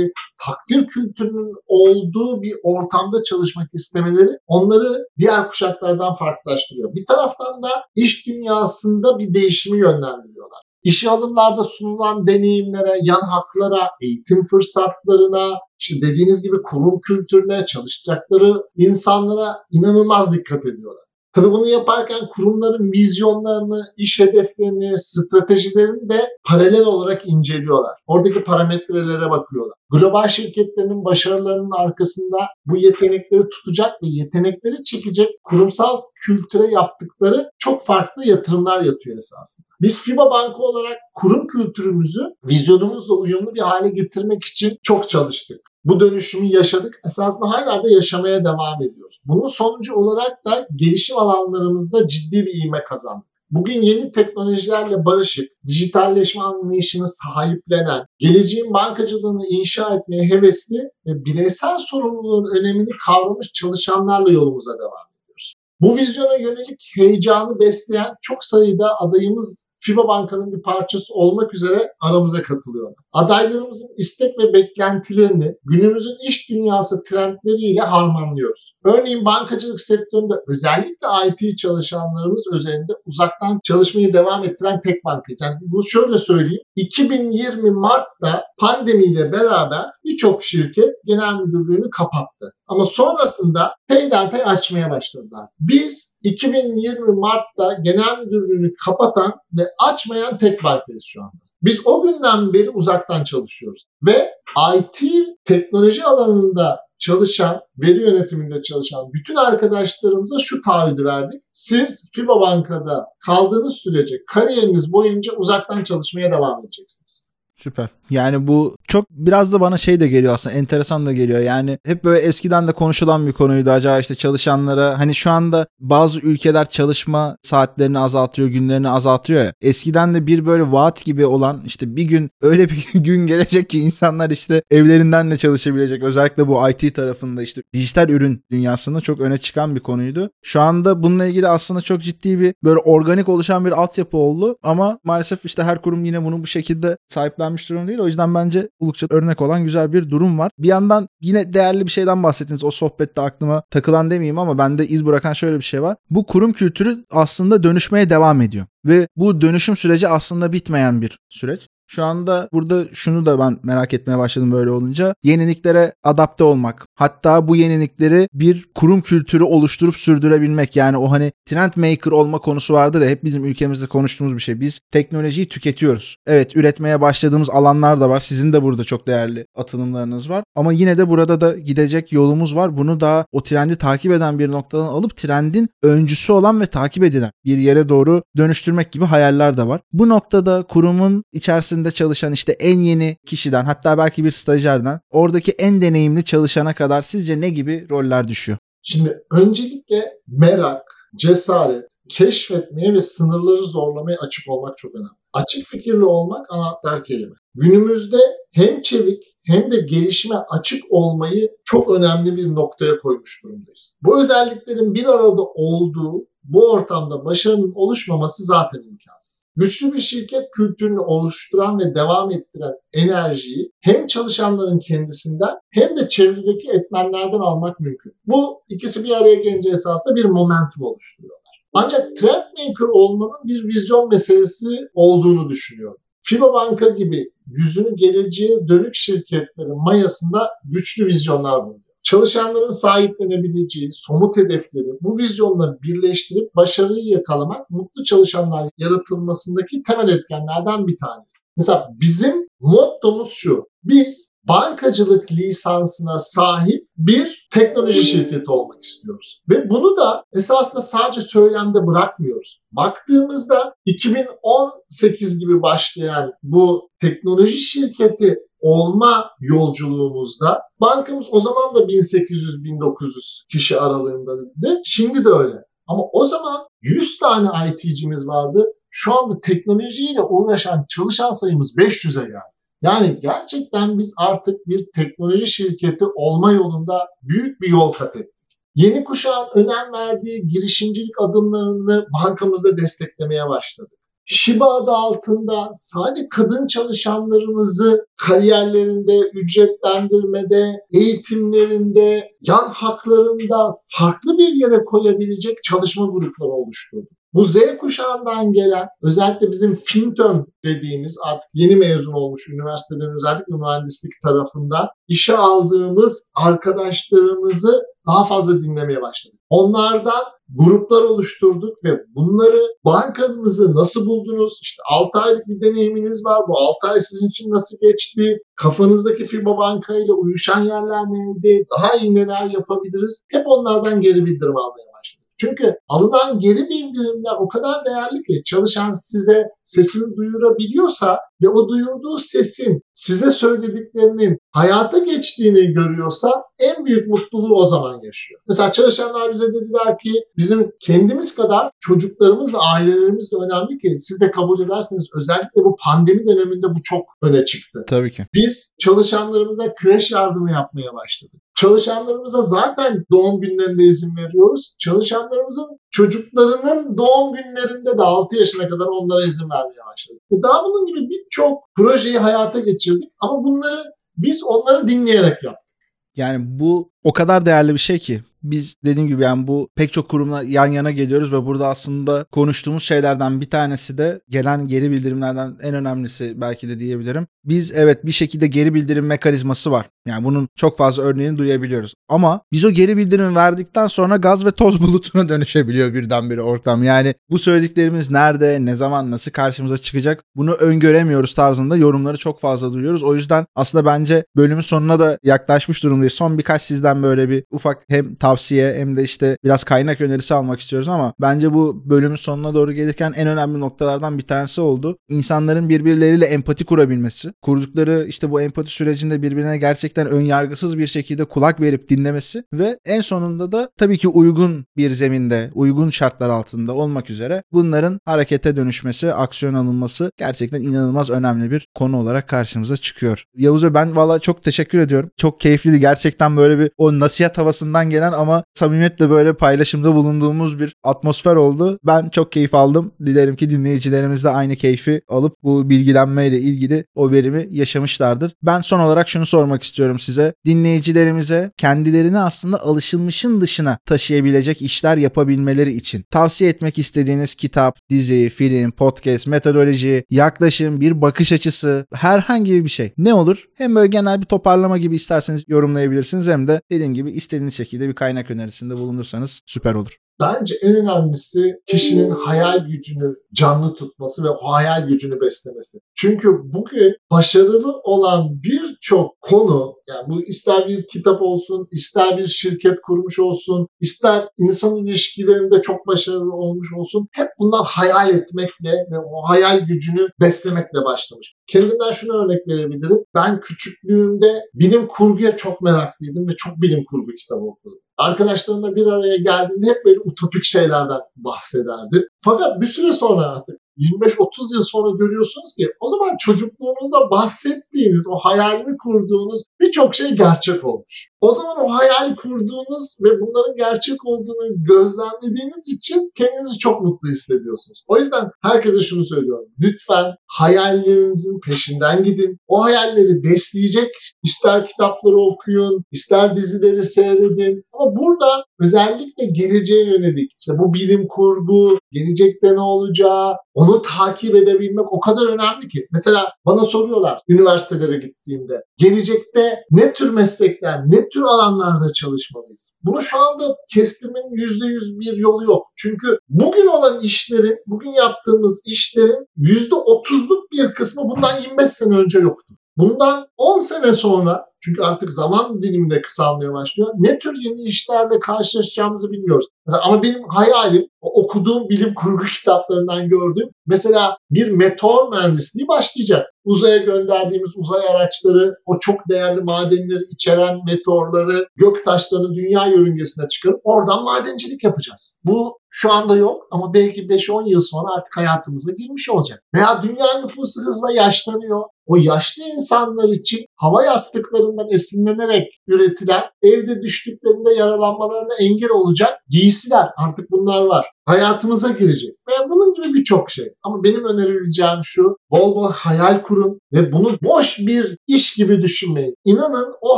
takdir 0.45 0.87
kültürünün 0.87 1.53
olduğu 1.67 2.41
bir 2.41 2.53
ortamda 2.63 3.23
çalışmak 3.23 3.67
istemeleri 3.73 4.29
onları 4.47 5.05
diğer 5.17 5.47
kuşaklardan 5.47 6.13
farklılaştırıyor. 6.13 6.93
Bir 6.95 7.05
taraftan 7.05 7.63
da 7.63 7.69
iş 7.95 8.27
dünyasında 8.27 9.19
bir 9.19 9.33
değişimi 9.33 9.77
yönlendiriyorlar. 9.77 10.61
İşe 10.83 11.09
alımlarda 11.09 11.63
sunulan 11.63 12.27
deneyimlere, 12.27 12.99
yan 13.03 13.21
haklara, 13.21 13.89
eğitim 14.01 14.45
fırsatlarına, 14.45 15.59
işte 15.79 15.95
dediğiniz 16.01 16.43
gibi 16.43 16.55
kurum 16.63 16.99
kültürüne, 17.07 17.65
çalışacakları 17.65 18.53
insanlara 18.77 19.57
inanılmaz 19.71 20.33
dikkat 20.33 20.65
ediyorlar. 20.65 21.04
Tabii 21.35 21.51
bunu 21.51 21.67
yaparken 21.67 22.19
kurumların 22.31 22.91
vizyonlarını, 22.91 23.93
iş 23.97 24.19
hedeflerini, 24.19 24.97
stratejilerini 24.97 26.09
de 26.09 26.37
paralel 26.49 26.85
olarak 26.85 27.27
inceliyorlar. 27.27 27.91
Oradaki 28.07 28.43
parametrelere 28.43 29.29
bakıyorlar. 29.29 29.73
Global 29.91 30.27
şirketlerin 30.27 31.05
başarılarının 31.05 31.71
arkasında 31.77 32.37
bu 32.65 32.77
yetenekleri 32.77 33.49
tutacak 33.49 34.03
ve 34.03 34.07
yetenekleri 34.07 34.83
çekecek 34.83 35.29
kurumsal 35.43 35.97
kültüre 36.25 36.67
yaptıkları 36.67 37.49
çok 37.57 37.85
farklı 37.85 38.27
yatırımlar 38.27 38.81
yatıyor 38.81 39.17
esasında. 39.17 39.67
Biz 39.81 40.01
FIBA 40.01 40.31
Banka 40.31 40.57
olarak 40.57 40.97
kurum 41.13 41.47
kültürümüzü 41.47 42.21
vizyonumuzla 42.43 43.13
uyumlu 43.13 43.55
bir 43.55 43.61
hale 43.61 43.89
getirmek 43.89 44.43
için 44.43 44.77
çok 44.83 45.09
çalıştık 45.09 45.61
bu 45.85 45.99
dönüşümü 45.99 46.47
yaşadık. 46.47 46.99
Esasında 47.05 47.49
hala 47.49 47.83
da 47.83 47.91
yaşamaya 47.91 48.45
devam 48.45 48.81
ediyoruz. 48.81 49.23
Bunun 49.27 49.47
sonucu 49.47 49.95
olarak 49.95 50.45
da 50.45 50.67
gelişim 50.75 51.17
alanlarımızda 51.17 52.07
ciddi 52.07 52.45
bir 52.45 52.65
ivme 52.65 52.83
kazandık. 52.83 53.27
Bugün 53.51 53.81
yeni 53.81 54.11
teknolojilerle 54.11 55.05
barışık, 55.05 55.51
dijitalleşme 55.67 56.41
anlayışını 56.41 57.07
sahiplenen, 57.07 58.05
geleceğin 58.19 58.73
bankacılığını 58.73 59.45
inşa 59.49 59.95
etmeye 59.95 60.29
hevesli 60.29 60.77
ve 60.77 61.25
bireysel 61.25 61.77
sorumluluğun 61.79 62.59
önemini 62.59 62.89
kavramış 63.05 63.53
çalışanlarla 63.53 64.31
yolumuza 64.31 64.71
devam 64.73 65.07
ediyoruz. 65.13 65.55
Bu 65.81 65.97
vizyona 65.97 66.35
yönelik 66.35 66.91
heyecanı 66.95 67.59
besleyen 67.59 68.15
çok 68.21 68.43
sayıda 68.43 68.89
adayımız 68.99 69.64
FIBA 69.85 70.07
Banka'nın 70.07 70.51
bir 70.51 70.61
parçası 70.61 71.13
olmak 71.13 71.53
üzere 71.53 71.91
aramıza 72.01 72.41
katılıyorlar. 72.41 72.95
Adaylarımızın 73.13 73.89
istek 73.97 74.39
ve 74.39 74.53
beklentilerini 74.53 75.55
günümüzün 75.63 76.27
iş 76.27 76.49
dünyası 76.49 77.03
trendleriyle 77.03 77.81
harmanlıyoruz. 77.81 78.73
Örneğin 78.85 79.25
bankacılık 79.25 79.79
sektöründe 79.79 80.33
özellikle 80.47 81.07
IT 81.27 81.57
çalışanlarımız 81.57 82.43
üzerinde 82.53 82.93
uzaktan 83.05 83.59
çalışmayı 83.63 84.13
devam 84.13 84.43
ettiren 84.43 84.81
tek 84.81 85.05
bankayız. 85.05 85.41
Yani 85.43 85.55
bunu 85.61 85.83
şöyle 85.83 86.17
söyleyeyim. 86.17 86.61
2020 86.75 87.71
Mart'ta 87.71 88.43
pandemiyle 88.57 89.31
beraber 89.31 89.85
birçok 90.05 90.43
şirket 90.43 90.89
genel 91.05 91.33
müdürlüğünü 91.33 91.89
kapattı. 91.89 92.53
Ama 92.67 92.85
sonrasında 92.85 93.75
peyderpey 93.87 94.43
açmaya 94.43 94.89
başladılar. 94.89 95.49
Biz 95.59 96.15
2020 96.23 97.11
Mart'ta 97.11 97.73
genel 97.81 98.19
müdürlüğünü 98.19 98.73
kapatan 98.85 99.33
ve 99.57 99.63
açmayan 99.89 100.37
tek 100.37 100.63
bankayız 100.63 101.03
şu 101.05 101.21
anda. 101.21 101.45
Biz 101.61 101.81
o 101.85 102.03
günden 102.03 102.53
beri 102.53 102.69
uzaktan 102.69 103.23
çalışıyoruz 103.23 103.85
ve 104.05 104.29
IT 104.77 105.03
teknoloji 105.45 106.03
alanında 106.03 106.79
çalışan, 106.99 107.61
veri 107.77 108.01
yönetiminde 108.01 108.61
çalışan 108.61 109.13
bütün 109.13 109.35
arkadaşlarımıza 109.35 110.35
şu 110.39 110.61
taahhüdü 110.61 111.05
verdik. 111.05 111.41
Siz 111.53 112.09
FIBA 112.13 112.41
Banka'da 112.41 113.05
kaldığınız 113.25 113.73
sürece 113.73 114.15
kariyeriniz 114.27 114.93
boyunca 114.93 115.33
uzaktan 115.33 115.83
çalışmaya 115.83 116.31
devam 116.31 116.59
edeceksiniz. 116.59 117.34
Süper. 117.65 117.89
Yani 118.09 118.47
bu 118.47 118.77
çok 118.95 119.09
biraz 119.09 119.53
da 119.53 119.61
bana 119.61 119.77
şey 119.77 119.99
de 119.99 120.07
geliyor 120.07 120.33
aslında 120.33 120.55
enteresan 120.55 121.05
da 121.05 121.13
geliyor. 121.13 121.39
Yani 121.39 121.77
hep 121.85 122.03
böyle 122.03 122.19
eskiden 122.19 122.67
de 122.67 122.71
konuşulan 122.71 123.27
bir 123.27 123.31
konuydu. 123.31 123.71
Acaba 123.71 123.99
işte 123.99 124.15
çalışanlara 124.15 124.99
hani 124.99 125.15
şu 125.15 125.31
anda 125.31 125.67
bazı 125.79 126.19
ülkeler 126.19 126.69
çalışma 126.69 127.37
saatlerini 127.43 127.99
azaltıyor, 127.99 128.47
günlerini 128.47 128.89
azaltıyor 128.89 129.43
ya. 129.43 129.53
Eskiden 129.61 130.13
de 130.13 130.27
bir 130.27 130.45
böyle 130.45 130.71
vaat 130.71 131.05
gibi 131.05 131.25
olan 131.25 131.61
işte 131.65 131.95
bir 131.95 132.03
gün 132.03 132.29
öyle 132.41 132.69
bir 132.69 132.87
gün 132.93 133.27
gelecek 133.27 133.69
ki 133.69 133.79
insanlar 133.79 134.29
işte 134.29 134.61
evlerinden 134.71 135.31
de 135.31 135.37
çalışabilecek. 135.37 136.03
Özellikle 136.03 136.47
bu 136.47 136.69
IT 136.69 136.95
tarafında 136.95 137.41
işte 137.43 137.61
dijital 137.73 138.09
ürün 138.09 138.43
dünyasında 138.51 139.01
çok 139.01 139.19
öne 139.19 139.37
çıkan 139.37 139.75
bir 139.75 139.79
konuydu. 139.79 140.29
Şu 140.43 140.61
anda 140.61 141.03
bununla 141.03 141.25
ilgili 141.25 141.47
aslında 141.47 141.81
çok 141.81 142.01
ciddi 142.01 142.39
bir 142.39 142.53
böyle 142.63 142.79
organik 142.79 143.29
oluşan 143.29 143.65
bir 143.65 143.71
altyapı 143.71 144.17
oldu 144.17 144.57
ama 144.63 144.99
maalesef 145.03 145.45
işte 145.45 145.63
her 145.63 145.81
kurum 145.81 146.05
yine 146.05 146.23
bunu 146.23 146.43
bu 146.43 146.47
şekilde 146.47 146.97
sahiplenmiş 147.07 147.69
durum 147.69 147.87
değil. 147.87 147.99
O 147.99 148.07
yüzden 148.07 148.35
bence 148.35 148.69
oldukça 148.85 149.07
örnek 149.09 149.41
olan 149.41 149.63
güzel 149.63 149.93
bir 149.93 150.09
durum 150.09 150.39
var. 150.39 150.51
Bir 150.59 150.67
yandan 150.67 151.07
yine 151.21 151.53
değerli 151.53 151.85
bir 151.85 151.91
şeyden 151.91 152.23
bahsettiniz. 152.23 152.63
O 152.63 152.71
sohbette 152.71 153.21
aklıma 153.21 153.63
takılan 153.71 154.11
demeyeyim 154.11 154.39
ama 154.39 154.57
bende 154.57 154.87
iz 154.87 155.05
bırakan 155.05 155.33
şöyle 155.33 155.57
bir 155.57 155.63
şey 155.63 155.81
var. 155.81 155.97
Bu 156.09 156.25
kurum 156.25 156.53
kültürü 156.53 157.05
aslında 157.11 157.63
dönüşmeye 157.63 158.09
devam 158.09 158.41
ediyor. 158.41 158.65
Ve 158.85 159.07
bu 159.15 159.41
dönüşüm 159.41 159.75
süreci 159.75 160.07
aslında 160.07 160.53
bitmeyen 160.53 161.01
bir 161.01 161.19
süreç. 161.29 161.67
Şu 161.87 162.03
anda 162.03 162.49
burada 162.53 162.85
şunu 162.93 163.25
da 163.25 163.39
ben 163.39 163.59
merak 163.63 163.93
etmeye 163.93 164.17
başladım 164.17 164.51
böyle 164.51 164.69
olunca. 164.69 165.15
Yeniliklere 165.23 165.93
adapte 166.03 166.43
olmak. 166.43 166.87
Hatta 166.95 167.47
bu 167.47 167.55
yenilikleri 167.55 168.27
bir 168.33 168.65
kurum 168.75 169.01
kültürü 169.01 169.43
oluşturup 169.43 169.97
sürdürebilmek. 169.97 170.75
Yani 170.75 170.97
o 170.97 171.11
hani 171.11 171.31
trend 171.45 171.71
maker 171.75 172.11
olma 172.11 172.39
konusu 172.39 172.73
vardır 172.73 173.01
ya 173.01 173.09
hep 173.09 173.23
bizim 173.23 173.45
ülkemizde 173.45 173.87
konuştuğumuz 173.87 174.35
bir 174.35 174.39
şey. 174.39 174.59
Biz 174.59 174.79
teknolojiyi 174.91 175.47
tüketiyoruz. 175.47 176.15
Evet 176.27 176.55
üretmeye 176.55 177.01
başladığımız 177.01 177.49
alanlar 177.49 178.01
da 178.01 178.09
var. 178.09 178.19
Sizin 178.19 178.53
de 178.53 178.63
burada 178.63 178.83
çok 178.83 179.07
değerli 179.07 179.47
atılımlarınız 179.55 180.29
var. 180.29 180.43
Ama 180.55 180.73
yine 180.73 180.97
de 180.97 181.09
burada 181.09 181.41
da 181.41 181.57
gidecek 181.57 182.11
yolumuz 182.11 182.55
var. 182.55 182.77
Bunu 182.77 182.99
daha 182.99 183.25
o 183.31 183.43
trendi 183.43 183.75
takip 183.75 184.11
eden 184.11 184.39
bir 184.39 184.51
noktadan 184.51 184.85
alıp 184.85 185.17
trendin 185.17 185.69
öncüsü 185.83 186.31
olan 186.31 186.61
ve 186.61 186.65
takip 186.65 187.03
edilen 187.03 187.31
bir 187.45 187.57
yere 187.57 187.89
doğru 187.89 188.23
dönüştürmek 188.37 188.91
gibi 188.91 189.05
hayaller 189.05 189.57
de 189.57 189.67
var. 189.67 189.81
Bu 189.93 190.09
noktada 190.09 190.63
kurumun 190.63 191.23
içerisinde 191.33 191.74
içerisinde 191.75 191.91
çalışan 191.91 192.33
işte 192.33 192.51
en 192.51 192.79
yeni 192.79 193.17
kişiden 193.25 193.65
hatta 193.65 193.97
belki 193.97 194.23
bir 194.23 194.31
stajyerden 194.31 194.99
oradaki 195.11 195.51
en 195.51 195.81
deneyimli 195.81 196.23
çalışana 196.23 196.73
kadar 196.73 197.01
sizce 197.01 197.41
ne 197.41 197.49
gibi 197.49 197.87
roller 197.89 198.27
düşüyor? 198.27 198.57
Şimdi 198.83 199.17
öncelikle 199.31 200.13
merak, 200.27 200.83
cesaret, 201.15 201.85
keşfetmeye 202.09 202.93
ve 202.93 203.01
sınırları 203.01 203.63
zorlamaya 203.63 204.17
açık 204.17 204.49
olmak 204.49 204.77
çok 204.77 204.95
önemli. 204.95 205.09
Açık 205.33 205.65
fikirli 205.65 206.05
olmak 206.05 206.45
anahtar 206.49 207.03
kelime. 207.03 207.35
Günümüzde 207.55 208.17
hem 208.51 208.81
çevik 208.81 209.23
hem 209.45 209.71
de 209.71 209.77
gelişime 209.77 210.35
açık 210.35 210.83
olmayı 210.89 211.49
çok 211.65 211.91
önemli 211.91 212.37
bir 212.37 212.47
noktaya 212.47 212.97
koymuş 212.97 213.43
durumdayız. 213.43 213.99
Bu 214.03 214.19
özelliklerin 214.19 214.93
bir 214.93 215.05
arada 215.05 215.41
olduğu 215.55 216.27
bu 216.47 216.71
ortamda 216.71 217.25
başarının 217.25 217.71
oluşmaması 217.75 218.43
zaten 218.43 218.79
imkansız. 218.79 219.45
Güçlü 219.55 219.93
bir 219.93 219.99
şirket 219.99 220.51
kültürünü 220.51 220.99
oluşturan 220.99 221.79
ve 221.79 221.95
devam 221.95 222.31
ettiren 222.31 222.73
enerjiyi 222.93 223.71
hem 223.81 224.07
çalışanların 224.07 224.79
kendisinden 224.79 225.55
hem 225.71 225.97
de 225.97 226.07
çevredeki 226.07 226.69
etmenlerden 226.71 227.39
almak 227.39 227.79
mümkün. 227.79 228.13
Bu 228.27 228.61
ikisi 228.69 229.03
bir 229.03 229.11
araya 229.11 229.35
gelince 229.35 229.69
esasında 229.69 230.15
bir 230.15 230.25
momentum 230.25 230.83
oluşturuyorlar. 230.83 231.45
Ancak 231.73 232.15
trendmaker 232.15 232.87
olmanın 232.93 233.43
bir 233.43 233.67
vizyon 233.67 234.09
meselesi 234.09 234.65
olduğunu 234.93 235.49
düşünüyorum. 235.49 235.97
FIBA 236.21 236.53
Banka 236.53 236.89
gibi 236.89 237.31
yüzünü 237.47 237.95
geleceğe 237.95 238.67
dönük 238.67 238.95
şirketlerin 238.95 239.83
mayasında 239.83 240.49
güçlü 240.63 241.05
vizyonlar 241.05 241.65
bulunuyor 241.65 241.84
çalışanların 242.05 242.69
sahiplenebileceği 242.69 243.89
somut 243.91 244.37
hedefleri 244.37 244.87
bu 245.01 245.17
vizyonla 245.17 245.77
birleştirip 245.83 246.55
başarıyı 246.55 247.05
yakalamak 247.05 247.69
mutlu 247.69 248.03
çalışanlar 248.03 248.69
yaratılmasındaki 248.77 249.83
temel 249.83 250.09
etkenlerden 250.09 250.87
bir 250.87 250.97
tanesi. 250.97 251.37
Mesela 251.57 251.87
bizim 252.01 252.47
mottomuz 252.59 253.29
şu. 253.29 253.65
Biz 253.83 254.31
bankacılık 254.47 255.31
lisansına 255.31 256.19
sahip 256.19 256.87
bir 256.97 257.47
teknoloji 257.53 258.03
şirketi 258.03 258.51
olmak 258.51 258.83
istiyoruz. 258.83 259.41
Ve 259.49 259.69
bunu 259.69 259.97
da 259.97 260.23
esasında 260.33 260.81
sadece 260.81 261.21
söylemde 261.21 261.87
bırakmıyoruz. 261.87 262.61
Baktığımızda 262.71 263.75
2018 263.85 265.39
gibi 265.39 265.61
başlayan 265.61 266.31
bu 266.43 266.89
teknoloji 267.01 267.57
şirketi 267.57 268.39
olma 268.59 269.29
yolculuğumuzda 269.39 270.61
bankamız 270.81 271.27
o 271.31 271.39
zaman 271.39 271.75
da 271.75 271.79
1800-1900 271.79 273.47
kişi 273.51 273.79
aralığındaydı. 273.79 274.81
Şimdi 274.85 275.25
de 275.25 275.29
öyle. 275.29 275.55
Ama 275.87 276.03
o 276.13 276.25
zaman 276.25 276.61
100 276.81 277.17
tane 277.17 277.49
IT'cimiz 277.69 278.27
vardı. 278.27 278.65
Şu 278.89 279.19
anda 279.19 279.39
teknolojiyle 279.39 280.21
uğraşan 280.21 280.85
çalışan 280.89 281.31
sayımız 281.31 281.75
500'e 281.75 282.21
geldi. 282.21 282.54
Yani 282.85 283.19
gerçekten 283.21 283.97
biz 283.97 284.13
artık 284.17 284.67
bir 284.67 284.85
teknoloji 284.95 285.47
şirketi 285.47 286.05
olma 286.15 286.51
yolunda 286.51 287.07
büyük 287.23 287.61
bir 287.61 287.69
yol 287.69 287.91
kat 287.91 288.15
ettik. 288.15 288.45
Yeni 288.75 289.03
kuşağın 289.03 289.47
önem 289.55 289.93
verdiği 289.93 290.47
girişimcilik 290.47 291.21
adımlarını 291.21 292.05
bankamızda 292.13 292.77
desteklemeye 292.77 293.49
başladık. 293.49 293.99
Shiba 294.25 294.75
adı 294.75 294.91
altında 294.91 295.71
sadece 295.75 296.27
kadın 296.31 296.67
çalışanlarımızı 296.67 298.05
kariyerlerinde, 298.17 299.19
ücretlendirmede, 299.33 300.73
eğitimlerinde, 300.93 302.23
yan 302.41 302.67
haklarında 302.73 303.75
farklı 303.85 304.37
bir 304.37 304.47
yere 304.47 304.83
koyabilecek 304.83 305.63
çalışma 305.63 306.05
grupları 306.05 306.49
oluşturduk. 306.49 307.11
Bu 307.35 307.43
Z 307.43 307.57
kuşağından 307.79 308.51
gelen 308.51 308.87
özellikle 309.03 309.51
bizim 309.51 309.73
Finton 309.73 310.45
dediğimiz 310.65 311.17
artık 311.25 311.49
yeni 311.53 311.75
mezun 311.75 312.13
olmuş 312.13 312.49
üniversitelerin 312.49 313.15
özellikle 313.15 313.55
mühendislik 313.55 314.11
tarafından 314.23 314.87
işe 315.07 315.37
aldığımız 315.37 316.29
arkadaşlarımızı 316.35 317.81
daha 318.07 318.23
fazla 318.23 318.61
dinlemeye 318.61 319.01
başladık. 319.01 319.39
Onlardan 319.49 320.23
gruplar 320.49 321.03
oluşturduk 321.03 321.77
ve 321.85 321.99
bunları 322.15 322.61
bankamızı 322.85 323.75
nasıl 323.75 324.05
buldunuz? 324.05 324.59
İşte 324.61 324.81
6 324.91 325.19
aylık 325.19 325.47
bir 325.47 325.61
deneyiminiz 325.61 326.25
var. 326.25 326.41
Bu 326.47 326.57
6 326.57 326.87
ay 326.87 326.99
sizin 326.99 327.27
için 327.27 327.51
nasıl 327.51 327.77
geçti? 327.81 328.37
Kafanızdaki 328.55 329.23
FIBA 329.23 329.57
Banka 329.57 329.95
ile 329.95 330.13
uyuşan 330.13 330.61
yerler 330.61 331.03
neydi? 331.05 331.65
Daha 331.77 331.95
iyi 331.95 332.15
neler 332.15 332.49
yapabiliriz? 332.49 333.25
Hep 333.31 333.43
onlardan 333.47 334.01
geri 334.01 334.25
bildirim 334.25 334.57
almaya 334.57 334.87
başladık. 334.99 335.24
Çünkü 335.37 335.75
alınan 335.89 336.39
geri 336.39 336.69
bildirimler 336.69 337.35
o 337.39 337.47
kadar 337.47 337.85
değerli 337.85 338.23
ki 338.23 338.43
çalışan 338.43 338.93
size 338.93 339.43
sesini 339.63 340.15
duyurabiliyorsa 340.15 341.19
ve 341.43 341.49
o 341.49 341.69
duyurduğu 341.69 342.17
sesin 342.17 342.81
size 342.93 343.29
söylediklerinin 343.29 344.37
hayata 344.51 344.97
geçtiğini 344.97 345.73
görüyorsa 345.73 346.31
en 346.59 346.85
büyük 346.85 347.07
mutluluğu 347.07 347.55
o 347.55 347.65
zaman 347.65 347.99
yaşıyor. 348.03 348.41
Mesela 348.47 348.71
çalışanlar 348.71 349.31
bize 349.31 349.47
dediler 349.47 349.97
ki 349.97 350.11
bizim 350.37 350.71
kendimiz 350.81 351.35
kadar 351.35 351.71
çocuklarımız 351.79 352.53
ve 352.53 352.57
ailelerimiz 352.57 353.31
de 353.31 353.35
önemli 353.35 353.77
ki 353.77 353.99
siz 353.99 354.19
de 354.19 354.31
kabul 354.31 354.61
ederseniz 354.61 355.05
özellikle 355.15 355.63
bu 355.63 355.75
pandemi 355.85 356.27
döneminde 356.27 356.67
bu 356.69 356.83
çok 356.83 357.05
öne 357.21 357.45
çıktı. 357.45 357.83
Tabii 357.87 358.11
ki. 358.11 358.25
Biz 358.33 358.73
çalışanlarımıza 358.79 359.73
kreş 359.75 360.11
yardımı 360.11 360.51
yapmaya 360.51 360.93
başladık. 360.93 361.41
Çalışanlarımıza 361.55 362.41
zaten 362.41 363.03
doğum 363.11 363.41
günlerinde 363.41 363.83
izin 363.83 364.15
veriyoruz. 364.17 364.75
Çalışanlarımızın 364.79 365.79
çocuklarının 365.95 366.97
doğum 366.97 367.33
günlerinde 367.33 367.97
de 367.97 368.01
6 368.01 368.35
yaşına 368.37 368.69
kadar 368.69 368.85
onlara 368.85 369.25
izin 369.25 369.49
vermeye 369.49 369.85
başladık. 369.91 370.21
Ve 370.31 370.43
daha 370.43 370.63
bunun 370.63 370.85
gibi 370.85 371.09
birçok 371.09 371.63
projeyi 371.75 372.17
hayata 372.17 372.59
geçirdik 372.59 373.09
ama 373.19 373.43
bunları 373.43 373.83
biz 374.17 374.43
onları 374.43 374.87
dinleyerek 374.87 375.43
yaptık. 375.43 375.77
Yani 376.15 376.45
bu 376.47 376.91
o 377.05 377.13
kadar 377.13 377.45
değerli 377.45 377.73
bir 377.73 377.79
şey 377.79 377.99
ki 377.99 378.21
biz 378.51 378.75
dediğim 378.85 379.07
gibi 379.07 379.23
yani 379.23 379.47
bu 379.47 379.69
pek 379.75 379.93
çok 379.93 380.09
kurumla 380.09 380.43
yan 380.43 380.65
yana 380.65 380.91
geliyoruz 380.91 381.33
ve 381.33 381.45
burada 381.45 381.67
aslında 381.67 382.25
konuştuğumuz 382.31 382.83
şeylerden 382.83 383.41
bir 383.41 383.49
tanesi 383.49 383.97
de 383.97 384.21
gelen 384.29 384.67
geri 384.67 384.91
bildirimlerden 384.91 385.55
en 385.61 385.73
önemlisi 385.73 386.41
belki 386.41 386.69
de 386.69 386.79
diyebilirim. 386.79 387.27
Biz 387.45 387.71
evet 387.71 388.05
bir 388.05 388.11
şekilde 388.11 388.47
geri 388.47 388.73
bildirim 388.73 389.05
mekanizması 389.05 389.71
var. 389.71 389.85
Yani 390.07 390.23
bunun 390.23 390.49
çok 390.55 390.77
fazla 390.77 391.03
örneğini 391.03 391.37
duyabiliyoruz. 391.37 391.93
Ama 392.09 392.41
biz 392.51 392.65
o 392.65 392.71
geri 392.71 392.97
bildirimi 392.97 393.35
verdikten 393.35 393.87
sonra 393.87 394.17
gaz 394.17 394.45
ve 394.45 394.51
toz 394.51 394.81
bulutuna 394.81 395.29
dönüşebiliyor 395.29 395.93
birdenbire 395.93 396.41
ortam. 396.41 396.83
Yani 396.83 397.13
bu 397.29 397.39
söylediklerimiz 397.39 398.11
nerede, 398.11 398.65
ne 398.65 398.75
zaman, 398.75 399.11
nasıl 399.11 399.31
karşımıza 399.31 399.77
çıkacak 399.77 400.23
bunu 400.35 400.53
öngöremiyoruz 400.53 401.33
tarzında 401.33 401.77
yorumları 401.77 402.17
çok 402.17 402.39
fazla 402.39 402.73
duyuyoruz. 402.73 403.03
O 403.03 403.15
yüzden 403.15 403.45
aslında 403.55 403.85
bence 403.85 404.25
bölümün 404.35 404.61
sonuna 404.61 404.99
da 404.99 405.17
yaklaşmış 405.23 405.83
durumdayız. 405.83 406.13
Son 406.13 406.37
birkaç 406.37 406.61
sizden 406.61 406.94
böyle 407.03 407.29
bir 407.29 407.43
ufak 407.51 407.83
hem 407.89 408.15
tavsiye 408.15 408.73
hem 408.73 408.97
de 408.97 409.03
işte 409.03 409.37
biraz 409.43 409.63
kaynak 409.63 410.01
önerisi 410.01 410.33
almak 410.33 410.59
istiyoruz 410.59 410.87
ama 410.87 411.13
bence 411.21 411.53
bu 411.53 411.89
bölümün 411.89 412.15
sonuna 412.15 412.53
doğru 412.53 412.73
gelirken 412.73 413.13
en 413.15 413.27
önemli 413.27 413.59
noktalardan 413.59 414.17
bir 414.17 414.23
tanesi 414.23 414.61
oldu. 414.61 414.97
İnsanların 415.09 415.69
birbirleriyle 415.69 416.25
empati 416.25 416.65
kurabilmesi. 416.65 417.31
Kurdukları 417.41 418.05
işte 418.07 418.31
bu 418.31 418.41
empati 418.41 418.69
sürecinde 418.69 419.21
birbirine 419.21 419.57
gerçekten 419.57 420.07
ön 420.07 420.21
yargısız 420.21 420.77
bir 420.77 420.87
şekilde 420.87 421.25
kulak 421.25 421.61
verip 421.61 421.89
dinlemesi 421.89 422.43
ve 422.53 422.79
en 422.85 423.01
sonunda 423.01 423.51
da 423.51 423.69
tabii 423.77 423.97
ki 423.97 424.07
uygun 424.07 424.65
bir 424.77 424.91
zeminde, 424.91 425.51
uygun 425.53 425.89
şartlar 425.89 426.29
altında 426.29 426.73
olmak 426.73 427.09
üzere 427.09 427.43
bunların 427.51 427.99
harekete 428.05 428.55
dönüşmesi, 428.55 429.13
aksiyon 429.13 429.53
alınması 429.53 430.11
gerçekten 430.17 430.61
inanılmaz 430.61 431.09
önemli 431.09 431.51
bir 431.51 431.67
konu 431.75 431.97
olarak 431.97 432.29
karşımıza 432.29 432.77
çıkıyor. 432.77 433.23
Yavuz'a 433.35 433.73
ben 433.73 433.95
valla 433.95 434.19
çok 434.19 434.43
teşekkür 434.43 434.79
ediyorum. 434.79 435.11
Çok 435.17 435.39
keyifliydi. 435.39 435.79
Gerçekten 435.79 436.37
böyle 436.37 436.59
bir 436.59 436.71
o 436.85 436.99
nasihat 436.99 437.37
havasından 437.37 437.89
gelen 437.89 438.11
ama 438.11 438.43
samimiyetle 438.53 439.09
böyle 439.09 439.33
paylaşımda 439.33 439.95
bulunduğumuz 439.95 440.59
bir 440.59 440.75
atmosfer 440.83 441.35
oldu. 441.35 441.79
Ben 441.83 442.09
çok 442.09 442.31
keyif 442.31 442.55
aldım. 442.55 442.91
Dilerim 443.05 443.35
ki 443.35 443.49
dinleyicilerimiz 443.49 444.23
de 444.23 444.29
aynı 444.29 444.55
keyfi 444.55 445.01
alıp 445.09 445.35
bu 445.43 445.69
bilgilenmeyle 445.69 446.39
ilgili 446.39 446.85
o 446.95 447.11
verimi 447.11 447.47
yaşamışlardır. 447.51 448.31
Ben 448.43 448.61
son 448.61 448.79
olarak 448.79 449.09
şunu 449.09 449.25
sormak 449.25 449.63
istiyorum 449.63 449.99
size. 449.99 450.33
Dinleyicilerimize 450.45 451.51
kendilerini 451.57 452.19
aslında 452.19 452.61
alışılmışın 452.61 453.41
dışına 453.41 453.77
taşıyabilecek 453.85 454.61
işler 454.61 454.97
yapabilmeleri 454.97 455.73
için 455.73 456.03
tavsiye 456.11 456.49
etmek 456.49 456.79
istediğiniz 456.79 457.35
kitap, 457.35 457.77
dizi, 457.89 458.29
film, 458.29 458.71
podcast, 458.71 459.27
metodoloji, 459.27 460.03
yaklaşım, 460.09 460.81
bir 460.81 461.01
bakış 461.01 461.31
açısı, 461.31 461.85
herhangi 461.93 462.63
bir 462.63 462.69
şey. 462.69 462.93
Ne 462.97 463.13
olur? 463.13 463.45
Hem 463.55 463.75
böyle 463.75 463.87
genel 463.87 464.21
bir 464.21 464.25
toparlama 464.25 464.77
gibi 464.77 464.95
isterseniz 464.95 465.43
yorumlayabilirsiniz 465.47 466.27
hem 466.27 466.47
de 466.47 466.61
dediğim 466.71 466.93
gibi 466.93 467.11
istediğiniz 467.11 467.53
şekilde 467.53 467.89
bir 467.89 467.95
kaynak 467.95 468.31
önerisinde 468.31 468.75
bulunursanız 468.75 469.41
süper 469.45 469.75
olur. 469.75 469.99
Bence 470.19 470.55
en 470.61 470.75
önemlisi 470.75 471.53
kişinin 471.67 472.09
hayal 472.09 472.59
gücünü 472.59 473.15
canlı 473.33 473.73
tutması 473.73 474.23
ve 474.23 474.29
o 474.29 474.51
hayal 474.53 474.87
gücünü 474.87 475.21
beslemesi. 475.21 475.77
Çünkü 475.95 476.29
bugün 476.43 476.95
başarılı 477.11 477.79
olan 477.83 478.43
birçok 478.43 479.21
konu 479.21 479.75
yani 479.87 480.09
bu 480.09 480.21
ister 480.21 480.67
bir 480.67 480.87
kitap 480.87 481.21
olsun, 481.21 481.67
ister 481.71 482.17
bir 482.17 482.25
şirket 482.25 482.81
kurmuş 482.87 483.19
olsun, 483.19 483.67
ister 483.81 484.27
insan 484.37 484.77
ilişkilerinde 484.77 485.61
çok 485.61 485.87
başarılı 485.87 486.33
olmuş 486.33 486.67
olsun 486.77 487.07
hep 487.13 487.27
bunlar 487.39 487.65
hayal 487.65 488.09
etmekle 488.09 488.71
ve 488.91 488.99
o 488.99 489.29
hayal 489.29 489.59
gücünü 489.59 490.07
beslemekle 490.21 490.85
başlamış. 490.85 491.33
Kendimden 491.47 491.91
şunu 491.91 492.23
örnek 492.23 492.47
verebilirim. 492.47 493.03
Ben 493.15 493.39
küçüklüğümde 493.39 494.41
bilim 494.53 494.87
kurguya 494.87 495.35
çok 495.35 495.61
meraklıydım 495.61 496.27
ve 496.27 496.35
çok 496.37 496.61
bilim 496.61 496.83
kurgu 496.89 497.11
kitabı 497.11 497.41
okudum. 497.41 497.79
Arkadaşlarımla 497.97 498.75
bir 498.75 498.87
araya 498.87 499.17
geldiğinde 499.17 499.67
hep 499.67 499.85
böyle 499.85 499.99
utopik 499.99 500.43
şeylerden 500.43 500.99
bahsederdim. 501.15 502.07
Fakat 502.23 502.61
bir 502.61 502.65
süre 502.65 502.93
sonra 502.93 503.25
artık 503.25 503.55
25-30 503.77 504.55
yıl 504.55 504.61
sonra 504.61 504.97
görüyorsunuz 504.97 505.55
ki 505.57 505.67
o 505.79 505.87
zaman 505.87 506.15
çocukluğunuzda 506.19 507.11
bahsettiğiniz, 507.11 508.07
o 508.11 508.15
hayalini 508.15 508.77
kurduğunuz 508.83 509.43
birçok 509.59 509.95
şey 509.95 510.11
gerçek 510.11 510.63
olmuş. 510.65 511.09
O 511.21 511.31
zaman 511.33 511.57
o 511.65 511.73
hayal 511.73 512.15
kurduğunuz 512.15 512.97
ve 513.03 513.09
bunların 513.21 513.55
gerçek 513.57 514.05
olduğunu 514.05 514.63
gözlemlediğiniz 514.69 515.63
için 515.67 516.11
kendinizi 516.15 516.57
çok 516.59 516.81
mutlu 516.81 517.09
hissediyorsunuz. 517.09 517.83
O 517.87 517.97
yüzden 517.97 518.29
herkese 518.41 518.79
şunu 518.79 519.05
söylüyorum. 519.05 519.49
Lütfen 519.59 520.15
hayallerinizin 520.27 521.39
peşinden 521.39 522.03
gidin. 522.03 522.37
O 522.47 522.63
hayalleri 522.63 523.23
besleyecek 523.23 523.89
ister 524.23 524.65
kitapları 524.65 525.17
okuyun, 525.17 525.83
ister 525.91 526.35
dizileri 526.35 526.83
seyredin. 526.83 527.63
Ama 527.79 527.95
burada 527.95 528.43
özellikle 528.59 529.25
geleceğe 529.25 529.85
yönelik 529.85 530.31
işte 530.39 530.51
bu 530.59 530.73
bilim 530.73 531.07
kurgu, 531.09 531.79
gelecekte 531.91 532.55
ne 532.55 532.61
olacağı, 532.61 533.35
onu 533.53 533.81
takip 533.81 534.35
edebilmek 534.35 534.93
o 534.93 534.99
kadar 534.99 535.25
önemli 535.25 535.67
ki. 535.67 535.87
Mesela 535.91 536.33
bana 536.45 536.65
soruyorlar 536.65 537.21
üniversitelere 537.29 537.97
gittiğimde 537.97 538.61
gelecekte 538.77 539.59
ne 539.71 539.93
tür 539.93 540.09
meslekler, 540.09 540.79
ne 540.85 541.09
tür 541.09 541.21
alanlarda 541.21 541.93
çalışmalıyız? 541.93 542.73
Bunu 542.83 543.01
şu 543.01 543.19
anda 543.19 543.55
kestirmenin 543.73 544.35
%100 544.35 544.99
bir 544.99 545.17
yolu 545.17 545.43
yok. 545.43 545.65
Çünkü 545.75 546.17
bugün 546.29 546.67
olan 546.67 547.01
işlerin, 547.01 547.57
bugün 547.67 547.89
yaptığımız 547.89 548.61
işlerin 548.65 549.25
%30'luk 549.37 550.41
bir 550.51 550.73
kısmı 550.73 551.03
bundan 551.09 551.41
25 551.41 551.69
sene 551.69 551.97
önce 551.97 552.19
yoktu. 552.19 552.53
Bundan 552.77 553.27
10 553.37 553.59
sene 553.59 553.93
sonra 553.93 554.45
çünkü 554.65 554.81
artık 554.81 555.11
zaman 555.11 555.63
diliminde 555.63 556.01
kısalmaya 556.01 556.53
başlıyor. 556.53 556.89
Ne 556.97 557.19
tür 557.19 557.33
yeni 557.41 557.61
işlerle 557.61 558.19
karşılaşacağımızı 558.19 559.11
bilmiyoruz. 559.11 559.45
Mesela 559.67 559.83
ama 559.83 560.03
benim 560.03 560.23
hayalim 560.29 560.87
okuduğum 561.01 561.69
bilim 561.69 561.93
kurgu 561.93 562.25
kitaplarından 562.39 563.09
gördüğüm 563.09 563.49
mesela 563.65 564.17
bir 564.31 564.51
meteor 564.51 565.11
mühendisliği 565.11 565.67
başlayacak. 565.67 566.25
Uzaya 566.45 566.77
gönderdiğimiz 566.77 567.51
uzay 567.55 567.87
araçları 567.89 568.55
o 568.65 568.79
çok 568.79 568.95
değerli 569.09 569.41
madenleri 569.41 570.03
içeren 570.11 570.57
meteorları 570.67 571.47
gök 571.55 571.85
taşlarını 571.85 572.35
dünya 572.35 572.65
yörüngesine 572.65 573.27
çıkarıp 573.27 573.59
oradan 573.63 574.03
madencilik 574.03 574.63
yapacağız. 574.63 575.19
Bu 575.23 575.59
şu 575.69 575.91
anda 575.91 576.15
yok 576.15 576.47
ama 576.51 576.73
belki 576.73 577.01
5-10 577.01 577.49
yıl 577.49 577.59
sonra 577.59 577.93
artık 577.97 578.17
hayatımıza 578.17 578.71
girmiş 578.71 579.09
olacak. 579.09 579.43
Veya 579.55 579.81
dünya 579.83 580.19
nüfusu 580.19 580.61
hızla 580.65 580.91
yaşlanıyor. 580.91 581.63
O 581.87 581.95
yaşlı 581.95 582.43
insanlar 582.43 583.09
için 583.09 583.45
hava 583.55 583.85
yastıklarından 583.85 584.67
esinlenerek 584.71 585.47
üretilen 585.67 586.23
evde 586.41 586.81
düştüklerinde 586.81 587.53
yaralanmalarına 587.53 588.33
engel 588.39 588.69
olacak 588.69 589.13
giysiler 589.29 589.89
artık 589.97 590.31
bunlar 590.31 590.65
var. 590.65 590.85
hayatımıza 591.05 591.69
girecek 591.69 592.15
ve 592.29 592.49
bunun 592.49 592.73
gibi 592.73 592.93
birçok 592.93 593.31
şey. 593.31 593.53
Ama 593.63 593.83
benim 593.83 594.05
önerebileceğim 594.05 594.79
şu 594.83 595.17
bol 595.31 595.55
bol 595.55 595.71
hayal 595.71 596.21
kurun 596.21 596.59
ve 596.73 596.91
bunu 596.91 597.17
boş 597.23 597.59
bir 597.59 597.97
iş 598.07 598.35
gibi 598.35 598.61
düşünmeyin. 598.61 599.15
İnanın 599.25 599.73
o 599.81 599.97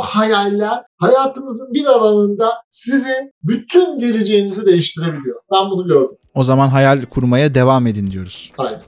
hayaller 0.00 0.82
hayatınızın 0.96 1.74
bir 1.74 1.84
alanında 1.84 2.52
sizin 2.70 3.32
bütün 3.42 3.98
geleceğinizi 3.98 4.66
değiştirebiliyor. 4.66 5.36
Ben 5.52 5.70
bunu 5.70 5.86
gördüm. 5.86 6.17
O 6.34 6.44
zaman 6.44 6.68
hayal 6.68 7.04
kurmaya 7.04 7.54
devam 7.54 7.86
edin 7.86 8.10
diyoruz. 8.10 8.52
Aynen. 8.58 8.80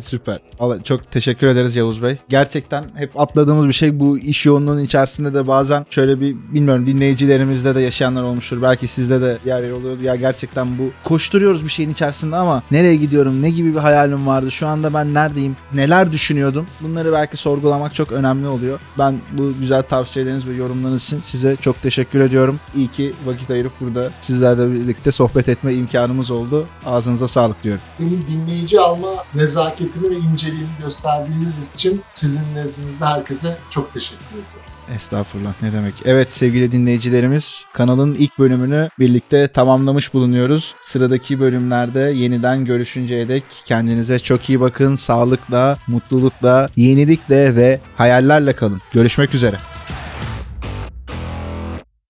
Süper. 0.00 0.38
Vallahi 0.60 0.84
çok 0.84 1.12
teşekkür 1.12 1.46
ederiz 1.46 1.76
Yavuz 1.76 2.02
Bey. 2.02 2.18
Gerçekten 2.28 2.84
hep 2.94 3.20
atladığımız 3.20 3.68
bir 3.68 3.72
şey 3.72 4.00
bu 4.00 4.18
iş 4.18 4.46
yoğunluğunun 4.46 4.82
içerisinde 4.82 5.34
de 5.34 5.46
bazen 5.48 5.86
şöyle 5.90 6.20
bir 6.20 6.36
bilmiyorum 6.52 6.86
dinleyicilerimizde 6.86 7.74
de 7.74 7.80
yaşayanlar 7.80 8.22
olmuştur. 8.22 8.62
Belki 8.62 8.86
sizde 8.86 9.20
de 9.20 9.38
yer 9.46 9.62
yer 9.62 9.70
oluyordu. 9.70 10.02
Ya 10.02 10.16
gerçekten 10.16 10.78
bu 10.78 10.90
koşturuyoruz 11.04 11.64
bir 11.64 11.68
şeyin 11.68 11.90
içerisinde 11.90 12.36
ama 12.36 12.62
nereye 12.70 12.96
gidiyorum? 12.96 13.42
Ne 13.42 13.50
gibi 13.50 13.74
bir 13.74 13.78
hayalim 13.78 14.26
vardı? 14.26 14.50
Şu 14.50 14.66
anda 14.66 14.94
ben 14.94 15.14
neredeyim? 15.14 15.56
Neler 15.74 16.12
düşünüyordum? 16.12 16.66
Bunları 16.80 17.12
belki 17.12 17.36
sorgulamak 17.36 17.94
çok 17.94 18.12
önemli 18.12 18.46
oluyor. 18.46 18.80
Ben 18.98 19.14
bu 19.32 19.52
güzel 19.60 19.82
tavsiyeleriniz 19.82 20.48
ve 20.48 20.54
yorumlarınız 20.54 21.04
için 21.04 21.20
size 21.20 21.56
çok 21.56 21.82
teşekkür 21.82 22.20
ediyorum. 22.20 22.60
İyi 22.76 22.88
ki 22.88 23.12
vakit 23.26 23.50
ayırıp 23.50 23.72
burada 23.80 24.10
sizlerle 24.20 24.72
birlikte 24.72 25.12
sohbet 25.12 25.48
etme 25.48 25.74
imkanımız 25.74 26.30
oldu. 26.30 26.66
Ağzınıza 26.86 27.28
sağlık 27.28 27.62
diyorum. 27.62 27.80
Beni 28.00 28.28
dinleyici 28.28 28.80
alma 28.80 29.08
nezaketini 29.34 30.10
ve 30.10 30.16
inceliğini 30.16 30.68
gösterdiğiniz 30.82 31.70
için 31.74 32.02
sizin 32.14 32.54
nezdinizde 32.54 33.04
herkese 33.04 33.58
çok 33.70 33.94
teşekkür 33.94 34.26
ediyorum. 34.26 34.68
Estağfurullah 34.94 35.52
ne 35.62 35.72
demek. 35.72 35.94
Evet 36.04 36.34
sevgili 36.34 36.72
dinleyicilerimiz 36.72 37.64
kanalın 37.72 38.14
ilk 38.14 38.38
bölümünü 38.38 38.88
birlikte 38.98 39.48
tamamlamış 39.48 40.14
bulunuyoruz. 40.14 40.74
Sıradaki 40.82 41.40
bölümlerde 41.40 42.00
yeniden 42.00 42.64
görüşünceye 42.64 43.28
dek 43.28 43.44
kendinize 43.64 44.18
çok 44.18 44.48
iyi 44.48 44.60
bakın. 44.60 44.94
Sağlıkla, 44.94 45.78
mutlulukla, 45.86 46.68
yenilikle 46.76 47.56
ve 47.56 47.80
hayallerle 47.96 48.52
kalın. 48.52 48.80
Görüşmek 48.92 49.34
üzere. 49.34 49.56